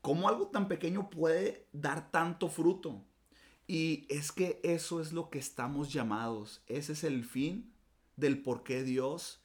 ¿Cómo 0.00 0.30
algo 0.30 0.46
tan 0.46 0.66
pequeño 0.66 1.10
puede 1.10 1.68
dar 1.74 2.10
tanto 2.10 2.48
fruto? 2.48 3.04
Y 3.66 4.06
es 4.08 4.32
que 4.32 4.60
eso 4.64 5.02
es 5.02 5.12
lo 5.12 5.28
que 5.28 5.38
estamos 5.38 5.92
llamados. 5.92 6.62
Ese 6.68 6.94
es 6.94 7.04
el 7.04 7.22
fin 7.22 7.70
del 8.16 8.40
por 8.40 8.62
qué 8.62 8.82
Dios 8.82 9.44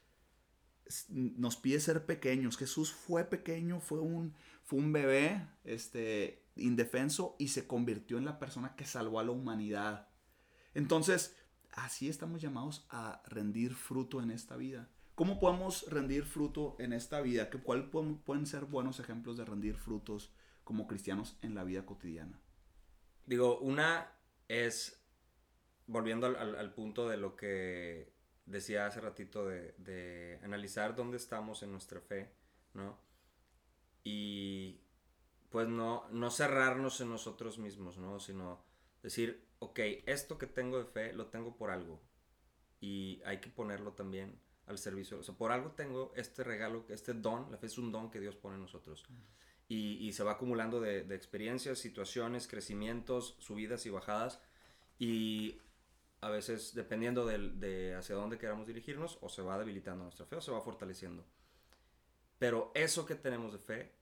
nos 1.09 1.57
pide 1.57 1.81
ser 1.81 2.05
pequeños. 2.05 2.55
Jesús 2.55 2.93
fue 2.93 3.25
pequeño, 3.25 3.81
fue 3.81 3.99
un, 3.99 4.33
fue 4.63 4.79
un 4.79 4.93
bebé 4.93 5.45
este, 5.65 6.41
indefenso 6.55 7.35
y 7.37 7.49
se 7.49 7.67
convirtió 7.67 8.17
en 8.17 8.23
la 8.23 8.39
persona 8.39 8.77
que 8.77 8.85
salvó 8.85 9.19
a 9.19 9.25
la 9.25 9.31
humanidad. 9.31 10.07
Entonces, 10.73 11.35
así 11.73 12.07
estamos 12.07 12.41
llamados 12.41 12.85
a 12.89 13.21
rendir 13.25 13.75
fruto 13.75 14.21
en 14.21 14.31
esta 14.31 14.55
vida. 14.55 14.89
¿Cómo 15.15 15.39
podemos 15.39 15.89
rendir 15.89 16.25
fruto 16.25 16.75
en 16.79 16.93
esta 16.93 17.21
vida? 17.21 17.49
¿Qué- 17.49 17.59
¿Cuál 17.59 17.89
pueden, 17.89 18.45
ser 18.45 18.65
buenos 18.65 18.99
ejemplos 18.99 19.37
de 19.37 19.45
rendir 19.45 19.77
frutos 19.77 20.33
como 20.63 20.87
cristianos 20.87 21.37
en 21.41 21.55
la 21.55 21.63
vida 21.63 21.85
cotidiana? 21.85 22.39
Digo, 23.25 23.59
una 23.59 24.11
es, 24.47 25.03
volviendo 25.87 26.27
al, 26.27 26.35
al- 26.37 26.55
al 26.57 26.73
punto 26.73 27.09
de 27.09 27.17
lo 27.17 27.35
que 27.35 28.13
decía 28.45 28.87
hace 28.87 29.01
ratito, 29.01 29.47
de, 29.47 29.73
de 29.79 30.39
analizar 30.43 30.95
dónde 30.95 31.17
estamos 31.17 31.63
en 31.63 31.71
nuestra 31.71 32.01
fe, 32.01 32.31
¿no? 32.73 32.99
Y 34.03 34.81
pues 35.49 35.67
no, 35.67 36.07
no 36.11 36.31
cerrarnos 36.31 37.01
en 37.01 37.09
nosotros 37.09 37.59
mismos, 37.59 37.97
¿no? 37.97 38.19
Sino 38.19 38.63
Decir, 39.03 39.47
ok, 39.59 39.79
esto 40.07 40.37
que 40.39 40.47
tengo 40.47 40.79
de 40.79 40.85
fe 40.85 41.13
lo 41.13 41.27
tengo 41.27 41.57
por 41.57 41.71
algo 41.71 42.01
y 42.81 43.21
hay 43.25 43.39
que 43.41 43.49
ponerlo 43.49 43.93
también 43.93 44.39
al 44.67 44.77
servicio. 44.77 45.19
O 45.19 45.23
sea, 45.23 45.35
por 45.35 45.51
algo 45.51 45.71
tengo 45.71 46.11
este 46.15 46.43
regalo, 46.43 46.85
este 46.89 47.13
don, 47.13 47.51
la 47.51 47.57
fe 47.57 47.67
es 47.67 47.77
un 47.77 47.91
don 47.91 48.09
que 48.09 48.19
Dios 48.19 48.35
pone 48.35 48.55
en 48.55 48.61
nosotros. 48.61 49.05
Y, 49.67 50.07
y 50.07 50.13
se 50.13 50.23
va 50.23 50.33
acumulando 50.33 50.79
de, 50.79 51.03
de, 51.03 51.15
experiencias, 51.15 51.79
situaciones, 51.79 52.47
crecimientos, 52.47 53.35
subidas 53.39 53.85
y 53.85 53.89
bajadas. 53.89 54.39
Y 54.99 55.59
a 56.21 56.29
veces, 56.29 56.73
dependiendo 56.73 57.25
de, 57.25 57.37
de 57.37 57.95
hacia 57.95 58.15
dónde 58.15 58.37
queramos 58.37 58.67
dirigirnos, 58.67 59.17
o 59.21 59.29
se 59.29 59.41
va 59.41 59.57
debilitando 59.57 60.03
nuestra 60.03 60.25
fe 60.25 60.35
o 60.35 60.41
se 60.41 60.51
va 60.51 60.61
fortaleciendo. 60.61 61.25
Pero 62.37 62.71
eso 62.75 63.05
que 63.05 63.15
tenemos 63.15 63.53
de 63.53 63.59
fe 63.59 63.95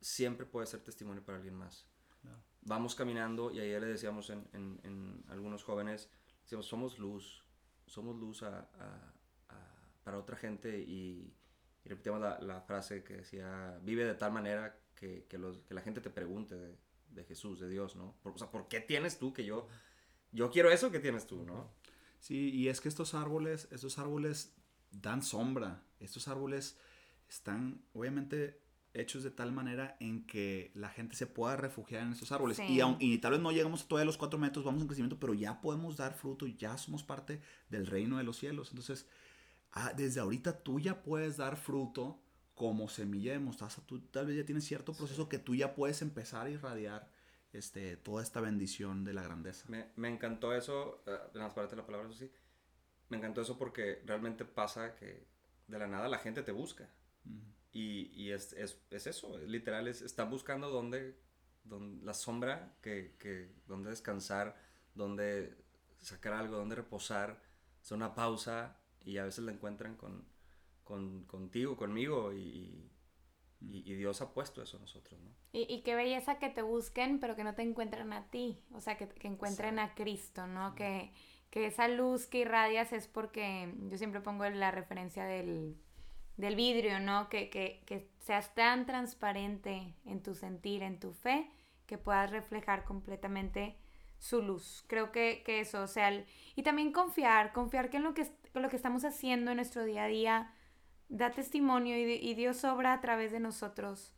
siempre 0.00 0.46
puede 0.46 0.66
ser 0.66 0.80
testimonio 0.80 1.24
para 1.24 1.38
alguien 1.38 1.54
más. 1.54 1.86
No. 2.22 2.30
Vamos 2.62 2.94
caminando 2.94 3.50
y 3.50 3.60
ayer 3.60 3.80
le 3.80 3.88
decíamos 3.88 4.30
en, 4.30 4.46
en, 4.52 4.80
en, 4.84 5.24
algunos 5.28 5.64
jóvenes, 5.64 6.10
decíamos, 6.42 6.66
somos 6.66 6.98
luz, 6.98 7.44
somos 7.86 8.16
luz 8.16 8.42
a, 8.42 8.68
a, 8.78 9.14
otra 10.20 10.36
gente 10.36 10.78
y, 10.78 11.34
y 11.84 11.88
repetimos 11.88 12.20
la, 12.20 12.38
la, 12.40 12.60
frase 12.60 13.02
que 13.02 13.18
decía, 13.18 13.78
vive 13.82 14.04
de 14.04 14.14
tal 14.14 14.32
manera 14.32 14.78
que, 14.94 15.26
que, 15.28 15.38
los, 15.38 15.58
que 15.58 15.74
la 15.74 15.80
gente 15.80 16.00
te 16.00 16.10
pregunte 16.10 16.56
de, 16.56 16.76
de, 17.08 17.24
Jesús, 17.24 17.60
de 17.60 17.68
Dios, 17.68 17.96
¿no? 17.96 18.16
Por, 18.22 18.32
o 18.32 18.38
sea, 18.38 18.50
¿por 18.50 18.68
qué 18.68 18.80
tienes 18.80 19.18
tú 19.18 19.32
que 19.32 19.44
yo, 19.44 19.66
yo 20.32 20.50
quiero 20.50 20.70
eso 20.70 20.90
que 20.90 21.00
tienes 21.00 21.26
tú, 21.26 21.44
¿no? 21.44 21.70
Sí, 22.18 22.50
y 22.50 22.68
es 22.68 22.80
que 22.80 22.88
estos 22.88 23.14
árboles, 23.14 23.68
estos 23.70 23.98
árboles 23.98 24.54
dan 24.90 25.22
sombra, 25.22 25.82
estos 26.00 26.28
árboles 26.28 26.78
están 27.28 27.82
obviamente 27.94 28.60
hechos 28.92 29.22
de 29.22 29.30
tal 29.30 29.52
manera 29.52 29.96
en 30.00 30.26
que 30.26 30.72
la 30.74 30.88
gente 30.88 31.14
se 31.14 31.26
pueda 31.26 31.56
refugiar 31.56 32.02
en 32.02 32.12
estos 32.12 32.32
árboles. 32.32 32.56
Sí. 32.56 32.64
Y, 32.64 32.80
aun, 32.80 32.96
y, 32.98 33.18
tal 33.18 33.32
vez 33.32 33.40
no 33.40 33.52
llegamos 33.52 33.86
todavía 33.86 34.02
a 34.02 34.06
los 34.06 34.16
cuatro 34.16 34.38
metros, 34.38 34.64
vamos 34.64 34.82
en 34.82 34.88
crecimiento, 34.88 35.18
pero 35.18 35.34
ya 35.34 35.60
podemos 35.60 35.96
dar 35.96 36.14
fruto, 36.14 36.46
ya 36.46 36.76
somos 36.76 37.02
parte 37.02 37.40
del 37.68 37.86
reino 37.86 38.18
de 38.18 38.24
los 38.24 38.36
cielos. 38.36 38.70
Entonces, 38.70 39.06
ah, 39.72 39.92
desde 39.96 40.20
ahorita 40.20 40.62
tú 40.62 40.80
ya 40.80 41.02
puedes 41.02 41.36
dar 41.36 41.56
fruto 41.56 42.22
como 42.54 42.88
semilla 42.88 43.32
de 43.32 43.38
mostaza. 43.38 43.82
Tú 43.86 44.00
tal 44.08 44.26
vez 44.26 44.36
ya 44.36 44.44
tienes 44.44 44.64
cierto 44.64 44.92
proceso 44.92 45.28
que 45.28 45.38
tú 45.38 45.54
ya 45.54 45.74
puedes 45.74 46.02
empezar 46.02 46.46
a 46.46 46.50
irradiar 46.50 47.10
este, 47.52 47.96
toda 47.96 48.22
esta 48.22 48.40
bendición 48.40 49.04
de 49.04 49.14
la 49.14 49.22
grandeza. 49.22 49.66
Me, 49.68 49.90
me 49.96 50.08
encantó 50.08 50.54
eso, 50.54 51.02
uh, 51.06 51.36
en 51.36 51.42
las 51.42 51.54
partes 51.54 51.70
de 51.72 51.76
la 51.78 51.86
palabra, 51.86 52.08
eso 52.08 52.18
sí. 52.18 52.30
Me 53.08 53.16
encantó 53.16 53.40
eso 53.40 53.58
porque 53.58 54.02
realmente 54.04 54.44
pasa 54.44 54.94
que 54.94 55.26
de 55.66 55.78
la 55.78 55.86
nada 55.86 56.08
la 56.08 56.18
gente 56.18 56.42
te 56.42 56.52
busca. 56.52 56.88
Uh 57.24 57.30
-huh. 57.30 57.54
Y, 57.72 58.10
y 58.14 58.32
es, 58.32 58.52
es, 58.52 58.78
es, 58.90 59.06
eso, 59.06 59.38
literal, 59.38 59.88
es, 59.88 60.02
están 60.02 60.28
buscando 60.28 60.70
dónde, 60.70 61.18
dónde 61.64 62.04
la 62.04 62.14
sombra, 62.14 62.76
que, 62.82 63.16
que, 63.18 63.54
dónde 63.66 63.90
descansar, 63.90 64.56
dónde 64.94 65.56
sacar 65.98 66.32
algo, 66.32 66.56
dónde 66.56 66.74
reposar, 66.74 67.40
hacer 67.80 67.96
una 67.96 68.14
pausa 68.14 68.79
y 69.04 69.18
a 69.18 69.24
veces 69.24 69.44
la 69.44 69.52
encuentran 69.52 69.96
con, 69.96 70.24
con 70.84 71.24
contigo, 71.24 71.76
conmigo 71.76 72.32
y, 72.32 72.90
y, 73.60 73.82
y, 73.90 73.94
Dios 73.94 74.20
ha 74.22 74.32
puesto 74.32 74.62
eso 74.62 74.76
en 74.76 74.82
nosotros, 74.82 75.20
¿no? 75.20 75.30
Y, 75.52 75.66
y, 75.72 75.82
qué 75.82 75.94
belleza 75.94 76.38
que 76.38 76.48
te 76.48 76.62
busquen, 76.62 77.20
pero 77.20 77.36
que 77.36 77.44
no 77.44 77.54
te 77.54 77.62
encuentren 77.62 78.12
a 78.12 78.30
ti, 78.30 78.58
o 78.72 78.80
sea, 78.80 78.96
que, 78.96 79.08
que 79.08 79.28
encuentren 79.28 79.74
sí. 79.74 79.80
a 79.80 79.94
Cristo, 79.94 80.46
¿no? 80.46 80.74
Que, 80.74 81.12
que 81.50 81.66
esa 81.66 81.88
luz 81.88 82.26
que 82.26 82.38
irradias 82.38 82.92
es 82.92 83.08
porque 83.08 83.74
yo 83.88 83.98
siempre 83.98 84.20
pongo 84.20 84.48
la 84.48 84.70
referencia 84.70 85.24
del 85.24 85.76
del 86.40 86.56
vidrio, 86.56 86.98
¿no? 86.98 87.28
Que, 87.28 87.50
que, 87.50 87.82
que, 87.86 88.08
seas 88.20 88.54
tan 88.54 88.86
transparente 88.86 89.94
en 90.04 90.22
tu 90.22 90.34
sentir, 90.34 90.82
en 90.82 91.00
tu 91.00 91.12
fe, 91.12 91.50
que 91.86 91.98
puedas 91.98 92.30
reflejar 92.30 92.84
completamente 92.84 93.76
su 94.18 94.42
luz. 94.42 94.84
Creo 94.86 95.10
que, 95.10 95.42
que 95.44 95.60
eso, 95.60 95.82
o 95.82 95.86
sea, 95.86 96.08
el, 96.08 96.26
y 96.54 96.62
también 96.62 96.92
confiar, 96.92 97.52
confiar 97.52 97.90
que 97.90 97.96
en 97.96 98.04
lo 98.04 98.14
que, 98.14 98.30
lo 98.54 98.68
que 98.68 98.76
estamos 98.76 99.04
haciendo 99.04 99.50
en 99.50 99.56
nuestro 99.56 99.84
día 99.84 100.04
a 100.04 100.08
día 100.08 100.54
da 101.08 101.32
testimonio 101.32 101.96
y, 101.98 102.34
Dios 102.34 102.64
obra 102.64 102.92
a 102.92 103.00
través 103.00 103.32
de 103.32 103.40
nosotros. 103.40 104.14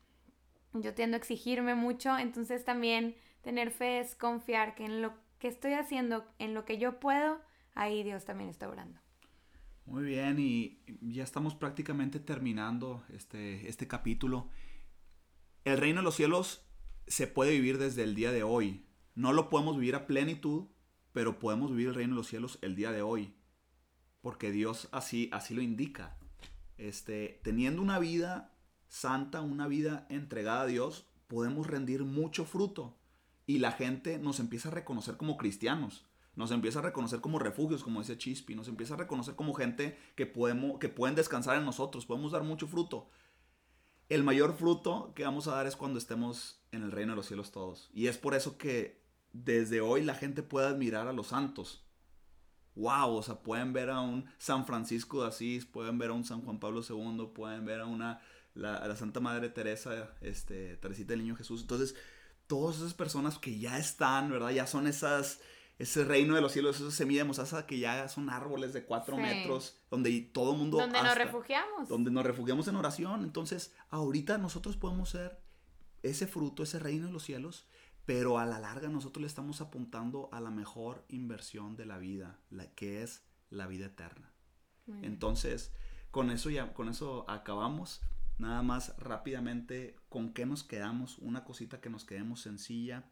Yo 0.75 0.95
tiendo 0.95 1.17
a 1.17 1.19
exigirme 1.19 1.75
mucho, 1.75 2.17
entonces 2.19 2.65
también 2.65 3.17
tener 3.43 3.71
fe 3.71 4.01
es 4.01 4.15
confiar 4.15 4.75
que 4.75 4.85
en 4.85 5.03
lo 5.03 5.15
que 5.39 5.49
estoy 5.49 5.73
haciendo, 5.73 6.25
en 6.39 6.55
lo 6.55 6.65
que 6.65 6.79
yo 6.79 7.01
puedo, 7.01 7.41
ahí 7.75 8.03
Dios 8.03 8.25
también 8.25 8.49
está 8.49 8.69
obrando. 8.69 9.01
Muy 9.85 10.05
bien, 10.05 10.39
y 10.39 10.81
ya 11.01 11.25
estamos 11.25 11.55
prácticamente 11.55 12.21
terminando 12.21 13.03
este, 13.13 13.69
este 13.69 13.89
capítulo. 13.89 14.49
El 15.65 15.79
reino 15.79 16.01
de 16.01 16.05
los 16.05 16.15
cielos 16.15 16.65
se 17.07 17.27
puede 17.27 17.53
vivir 17.53 17.79
desde 17.79 18.05
el 18.05 18.15
día 18.15 18.33
de 18.33 18.43
hoy. 18.43 18.87
No 19.15 19.33
lo 19.33 19.49
podemos 19.49 19.77
vivir 19.77 19.95
a 19.95 20.07
plenitud, 20.07 20.69
pero 21.13 21.39
podemos 21.39 21.71
vivir 21.71 21.89
el 21.89 21.95
reino 21.95 22.15
de 22.15 22.19
los 22.19 22.29
cielos 22.29 22.59
el 22.63 22.77
día 22.77 22.93
de 22.93 23.03
hoy. 23.03 23.35
Porque 24.23 24.51
Dios 24.51 24.89
así, 24.93 25.29
así 25.33 25.53
lo 25.55 25.61
indica. 25.61 26.17
Este, 26.79 27.41
teniendo 27.45 27.83
una 27.83 27.99
vida 27.99 28.55
santa, 28.89 29.43
una 29.43 29.69
vida 29.69 30.07
entregada 30.09 30.63
a 30.63 30.67
Dios, 30.67 31.07
podemos 31.29 31.67
rendir 31.67 32.05
mucho 32.05 32.47
fruto. 32.47 32.97
Y 33.47 33.59
la 33.59 33.73
gente 33.73 34.19
nos 34.19 34.41
empieza 34.41 34.71
a 34.71 34.73
reconocer 34.73 35.19
como 35.19 35.37
cristianos 35.37 36.07
nos 36.35 36.51
empieza 36.51 36.79
a 36.79 36.83
reconocer 36.83 37.21
como 37.21 37.39
refugios, 37.39 37.83
como 37.83 38.01
decía 38.01 38.17
Chispi, 38.17 38.55
nos 38.55 38.69
empieza 38.69 38.95
a 38.95 38.97
reconocer 38.97 39.35
como 39.35 39.53
gente 39.53 39.99
que, 40.15 40.27
podemos, 40.27 40.79
que 40.79 40.89
pueden 40.89 41.15
descansar 41.15 41.59
en 41.59 41.65
nosotros, 41.65 42.07
podemos 42.07 42.33
dar 42.33 42.43
mucho 42.43 42.67
fruto. 42.67 43.09
El 44.09 44.25
mayor 44.25 44.55
fruto 44.55 45.13
que 45.15 45.25
vamos 45.25 45.47
a 45.47 45.55
dar 45.55 45.67
es 45.67 45.77
cuando 45.77 45.99
estemos 45.99 46.63
en 46.73 46.83
el 46.83 46.93
reino 46.93 47.13
de 47.13 47.17
los 47.17 47.27
cielos 47.27 47.51
todos. 47.51 47.91
Y 47.93 48.07
es 48.07 48.19
por 48.19 48.35
eso 48.35 48.57
que 48.57 49.03
desde 49.33 49.81
hoy 49.81 50.03
la 50.03 50.15
gente 50.15 50.43
puede 50.43 50.69
admirar 50.69 51.07
a 51.07 51.13
los 51.13 51.29
santos. 51.29 51.85
Wow, 52.75 53.17
o 53.17 53.23
sea, 53.23 53.37
pueden 53.37 53.73
ver 53.73 53.91
a 53.91 54.01
un 54.01 54.25
San 54.39 54.65
Francisco 54.67 55.23
de 55.23 55.29
Asís, 55.29 55.67
pueden 55.67 55.99
ver 55.99 56.11
a 56.11 56.15
un 56.15 56.25
San 56.25 56.41
Juan 56.43 56.59
Pablo 56.59 56.83
II, 56.89 57.31
pueden 57.35 57.65
ver 57.65 57.81
a 57.81 57.87
una 57.87 58.21
la, 58.55 58.77
a 58.77 58.89
la 58.89 58.97
Santa 58.97 59.21
Madre 59.21 59.49
Teresa, 59.51 60.15
este, 60.21 60.77
Teresita 60.77 61.13
del 61.13 61.23
Niño 61.23 61.37
Jesús. 61.37 61.63
Entonces, 61.63 61.95
todas 62.47 62.77
esas 62.77 62.95
personas 62.95 63.39
que 63.39 63.59
ya 63.59 63.79
están, 63.79 64.31
¿verdad? 64.31 64.51
Ya 64.51 64.67
son 64.67 64.87
esas 64.87 65.41
ese 65.79 66.05
reino 66.05 66.35
de 66.37 66.41
los 66.41 66.53
cielos, 66.53 66.81
esa 66.81 66.91
semilla 66.93 67.23
de 67.23 67.25
mostaza 67.25 67.67
que 67.67 67.79
ya 67.79 68.09
son 68.09 68.31
árboles 68.31 68.73
de 68.73 68.85
cuatro 68.85 69.17
sí. 69.17 69.23
metros, 69.23 69.77
donde 69.91 70.21
todo 70.21 70.53
el 70.53 70.59
mundo... 70.59 70.79
Donde 70.79 70.99
hasta, 70.99 71.09
nos 71.09 71.19
refugiamos. 71.19 71.89
Donde 71.89 72.11
nos 72.11 72.25
refugiamos 72.25 72.69
en 72.69 72.77
oración. 72.77 73.25
Entonces, 73.25 73.75
ahorita 73.91 74.39
nosotros 74.39 74.77
podemos 74.77 75.11
ser 75.11 75.41
ese 76.05 76.29
fruto, 76.29 76.63
ese 76.63 76.79
reino 76.79 77.07
de 77.07 77.13
los 77.13 77.25
cielos, 77.25 77.67
pero 78.05 78.39
a 78.39 78.47
la 78.47 78.59
larga 78.59 78.89
nosotros 78.89 79.21
le 79.23 79.29
estamos 79.29 79.61
apuntando 79.61 80.29
a 80.33 80.41
la 80.41 80.51
mejor 80.51 81.05
inversión 81.09 81.77
de 81.77 81.87
la 81.87 81.99
vida, 81.99 82.39
la 82.51 82.67
que 82.75 83.03
es 83.03 83.25
la 83.51 83.67
vida 83.67 83.87
eterna. 83.87 84.33
Entonces, 85.03 85.73
con 86.11 86.31
eso 86.31 86.51
ya, 86.51 86.75
con 86.75 86.89
eso 86.89 87.25
acabamos. 87.29 88.01
Nada 88.39 88.63
más 88.63 88.97
rápidamente, 88.99 89.97
¿con 90.09 90.33
qué 90.33 90.45
nos 90.45 90.65
quedamos? 90.65 91.19
Una 91.19 91.45
cosita 91.45 91.81
que 91.81 91.91
nos 91.91 92.05
quedemos 92.05 92.41
sencilla 92.41 93.05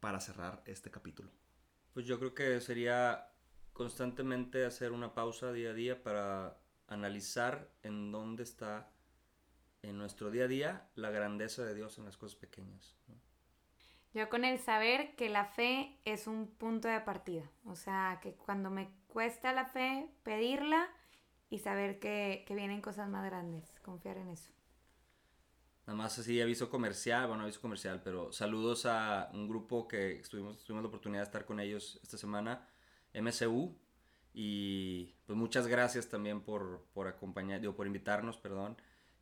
para 0.00 0.20
cerrar 0.20 0.62
este 0.66 0.90
capítulo. 0.90 1.30
Pues 1.94 2.06
yo 2.06 2.18
creo 2.18 2.34
que 2.34 2.60
sería 2.60 3.32
constantemente 3.72 4.66
hacer 4.66 4.92
una 4.92 5.14
pausa 5.14 5.52
día 5.52 5.70
a 5.70 5.74
día 5.74 6.02
para 6.02 6.60
analizar 6.86 7.70
en 7.82 8.12
dónde 8.12 8.42
está 8.42 8.90
en 9.82 9.96
nuestro 9.96 10.30
día 10.30 10.44
a 10.44 10.48
día 10.48 10.90
la 10.94 11.10
grandeza 11.10 11.64
de 11.64 11.74
Dios 11.74 11.98
en 11.98 12.04
las 12.04 12.16
cosas 12.16 12.36
pequeñas. 12.36 12.96
¿no? 13.08 13.27
Yo 14.14 14.28
con 14.28 14.44
el 14.44 14.58
saber 14.58 15.14
que 15.16 15.28
la 15.28 15.44
fe 15.44 15.98
es 16.04 16.26
un 16.26 16.46
punto 16.46 16.88
de 16.88 17.00
partida, 17.00 17.50
o 17.64 17.76
sea, 17.76 18.20
que 18.22 18.32
cuando 18.32 18.70
me 18.70 18.90
cuesta 19.06 19.52
la 19.52 19.66
fe, 19.66 20.08
pedirla 20.22 20.88
y 21.50 21.58
saber 21.58 21.98
que, 21.98 22.44
que 22.46 22.54
vienen 22.54 22.80
cosas 22.80 23.08
más 23.08 23.24
grandes, 23.24 23.78
confiar 23.80 24.16
en 24.16 24.28
eso. 24.28 24.50
Nada 25.86 25.96
más 25.96 26.18
así, 26.18 26.40
aviso 26.40 26.68
comercial, 26.68 27.28
bueno, 27.28 27.44
aviso 27.44 27.60
comercial, 27.60 28.02
pero 28.02 28.32
saludos 28.32 28.84
a 28.84 29.30
un 29.32 29.48
grupo 29.48 29.88
que 29.88 30.20
estuvimos, 30.20 30.62
tuvimos 30.64 30.82
la 30.82 30.88
oportunidad 30.88 31.22
de 31.22 31.26
estar 31.26 31.44
con 31.46 31.60
ellos 31.60 31.98
esta 32.02 32.18
semana, 32.18 32.66
MCU, 33.14 33.74
y 34.34 35.14
pues 35.26 35.38
muchas 35.38 35.66
gracias 35.66 36.08
también 36.08 36.42
por, 36.42 36.84
por 36.92 37.08
acompañar, 37.08 37.60
digo, 37.60 37.74
por 37.74 37.86
invitarnos, 37.86 38.36
perdón, 38.36 38.76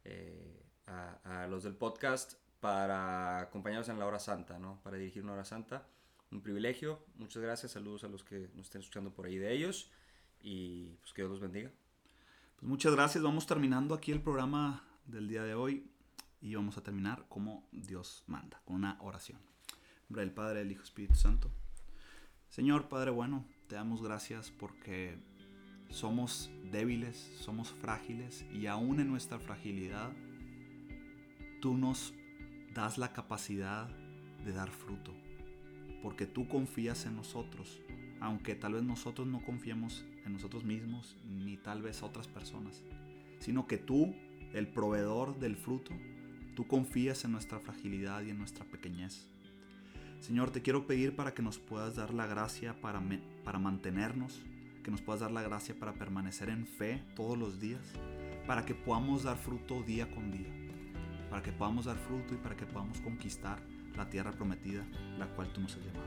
eh, 0.05 0.66
a, 0.87 1.42
a, 1.42 1.46
los 1.46 1.62
del 1.62 1.77
podcast 1.77 2.35
para 2.61 3.40
acompañarnos 3.40 3.88
en 3.88 3.99
la 3.99 4.07
hora 4.07 4.19
santa, 4.19 4.59
¿no? 4.59 4.81
Para 4.83 4.97
dirigir 4.97 5.23
una 5.23 5.35
hora 5.35 5.45
santa. 5.45 5.87
Un 6.30 6.41
privilegio, 6.41 7.05
muchas 7.16 7.43
gracias, 7.43 7.72
saludos 7.72 8.05
a 8.05 8.09
los 8.09 8.24
que 8.24 8.51
nos 8.55 8.66
estén 8.66 8.80
escuchando 8.80 9.12
por 9.14 9.26
ahí 9.26 9.37
de 9.37 9.53
ellos 9.53 9.91
y 10.41 10.97
pues 11.01 11.12
que 11.12 11.22
Dios 11.22 11.30
los 11.30 11.41
bendiga. 11.41 11.70
Pues 12.57 12.68
muchas 12.68 12.93
gracias, 12.93 13.22
vamos 13.22 13.47
terminando 13.47 13.95
aquí 13.95 14.11
el 14.12 14.20
programa 14.20 14.83
del 15.05 15.28
día 15.28 15.45
de 15.45 15.55
hoy 15.55 15.89
y 16.41 16.55
vamos 16.55 16.76
a 16.78 16.83
terminar 16.83 17.26
como 17.28 17.68
Dios 17.70 18.24
manda, 18.26 18.61
con 18.64 18.76
una 18.76 18.99
oración. 19.01 19.39
En 19.39 20.03
nombre 20.09 20.22
del 20.22 20.33
Padre, 20.33 20.59
del 20.61 20.72
Hijo, 20.72 20.83
Espíritu 20.83 21.14
Santo. 21.14 21.51
Señor 22.49 22.89
Padre 22.89 23.11
bueno, 23.11 23.45
te 23.68 23.74
damos 23.76 24.03
gracias 24.03 24.51
porque 24.51 25.18
somos 25.91 26.51
débiles, 26.70 27.30
somos 27.41 27.70
frágiles 27.70 28.45
y 28.53 28.66
aún 28.66 29.01
en 29.01 29.09
nuestra 29.09 29.39
fragilidad 29.39 30.12
tú 31.61 31.76
nos 31.76 32.14
das 32.77 32.99
la 32.99 33.12
capacidad 33.12 33.89
de 34.45 34.53
dar 34.53 34.70
fruto. 34.70 35.14
porque 36.03 36.27
tú 36.27 36.47
confías 36.47 37.05
en 37.07 37.16
nosotros, 37.16 37.81
aunque 38.20 38.55
tal 38.55 38.74
vez 38.74 38.85
nosotros 38.85 39.27
no 39.27 39.43
confiemos 39.43 40.05
en 40.24 40.35
nosotros 40.35 40.62
mismos 40.62 41.16
ni 41.27 41.57
tal 41.57 41.83
vez 41.83 42.03
otras 42.05 42.29
personas, 42.29 42.85
sino 43.41 43.66
que 43.66 43.77
tú, 43.79 44.14
el 44.53 44.68
proveedor 44.68 45.39
del 45.41 45.57
fruto, 45.57 45.93
tú 46.55 46.68
confías 46.68 47.24
en 47.24 47.33
nuestra 47.33 47.59
fragilidad 47.59 48.22
y 48.22 48.31
en 48.31 48.39
nuestra 48.39 48.64
pequeñez. 48.64 49.27
Señor, 50.20 50.51
te 50.51 50.62
quiero 50.62 50.87
pedir 50.87 51.16
para 51.16 51.35
que 51.35 51.43
nos 51.43 51.59
puedas 51.59 51.97
dar 51.97 52.14
la 52.14 52.27
gracia 52.27 52.81
para, 52.81 53.03
para 53.43 53.59
mantenernos, 53.59 54.43
que 54.85 54.93
nos 54.93 55.03
puedas 55.03 55.22
dar 55.22 55.33
la 55.33 55.43
gracia 55.43 55.74
para 55.77 55.95
permanecer 55.95 56.51
en 56.51 56.66
fe 56.66 57.03
todos 57.16 57.37
los 57.37 57.59
días, 57.59 57.83
para 58.47 58.64
que 58.64 58.77
podamos 58.77 59.24
dar 59.24 59.39
fruto 59.39 59.83
día 59.83 60.09
con 60.09 60.31
día, 60.31 60.53
para 61.31 61.43
que 61.43 61.53
podamos 61.53 61.85
dar 61.87 61.97
fruto 61.97 62.35
y 62.35 62.37
para 62.37 62.57
que 62.57 62.66
podamos 62.66 63.01
conquistar 63.01 63.59
la 63.97 64.09
tierra 64.09 64.33
prometida, 64.33 64.85
la 65.18 65.27
cual 65.27 65.49
tú 65.53 65.61
nos 65.61 65.74
has 65.74 65.85
llamado. 65.85 66.07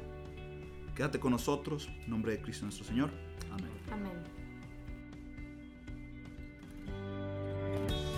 Quédate 0.95 1.19
con 1.19 1.31
nosotros, 1.31 1.89
en 2.03 2.09
nombre 2.09 2.33
de 2.33 2.41
Cristo 2.41 2.65
nuestro 2.65 2.85
Señor. 2.85 3.09
Amén. 3.51 3.71
Amén. 3.91 4.39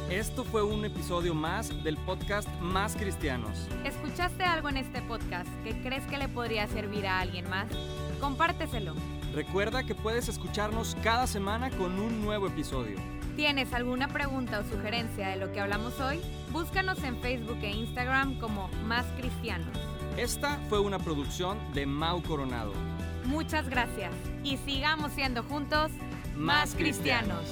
Esto 0.10 0.44
fue 0.44 0.62
un 0.62 0.84
episodio 0.84 1.34
más 1.34 1.84
del 1.86 1.96
podcast 1.96 2.50
Más 2.60 2.98
Cristianos. 2.98 3.70
¿Escuchaste 3.86 4.44
algo 4.44 4.68
en 4.68 4.76
este 4.76 5.02
podcast 5.04 5.48
que 5.64 5.80
crees 5.82 6.04
que 6.08 6.18
le 6.18 6.28
podría 6.28 6.68
servir 6.68 7.08
a 7.08 7.22
alguien 7.22 7.50
más? 7.50 7.68
Compárteselo. 8.20 8.94
Recuerda 9.34 9.86
que 9.86 9.96
puedes 9.96 10.28
escucharnos 10.28 10.98
cada 11.02 11.28
semana 11.28 11.70
con 11.70 11.98
un 11.98 12.22
nuevo 12.22 12.48
episodio. 12.48 12.98
¿Tienes 13.38 13.72
alguna 13.74 14.10
pregunta 14.10 14.60
o 14.60 14.64
sugerencia 14.64 15.30
de 15.30 15.38
lo 15.38 15.54
que 15.54 15.62
hablamos 15.62 15.98
hoy? 16.02 16.20
Búscanos 16.52 17.02
en 17.04 17.16
Facebook 17.22 17.60
e 17.62 17.70
Instagram 17.70 18.38
como 18.38 18.68
Más 18.86 19.06
Cristianos. 19.18 19.70
Esta 20.18 20.58
fue 20.68 20.82
una 20.82 21.00
producción 21.00 21.58
de 21.74 21.86
Mau 21.86 22.22
Coronado. 22.22 22.74
Muchas 23.24 23.70
gracias 23.70 24.12
y 24.44 24.58
sigamos 24.58 25.14
siendo 25.14 25.44
juntos 25.44 25.92
más, 26.36 26.76
cristianos. 26.76 27.46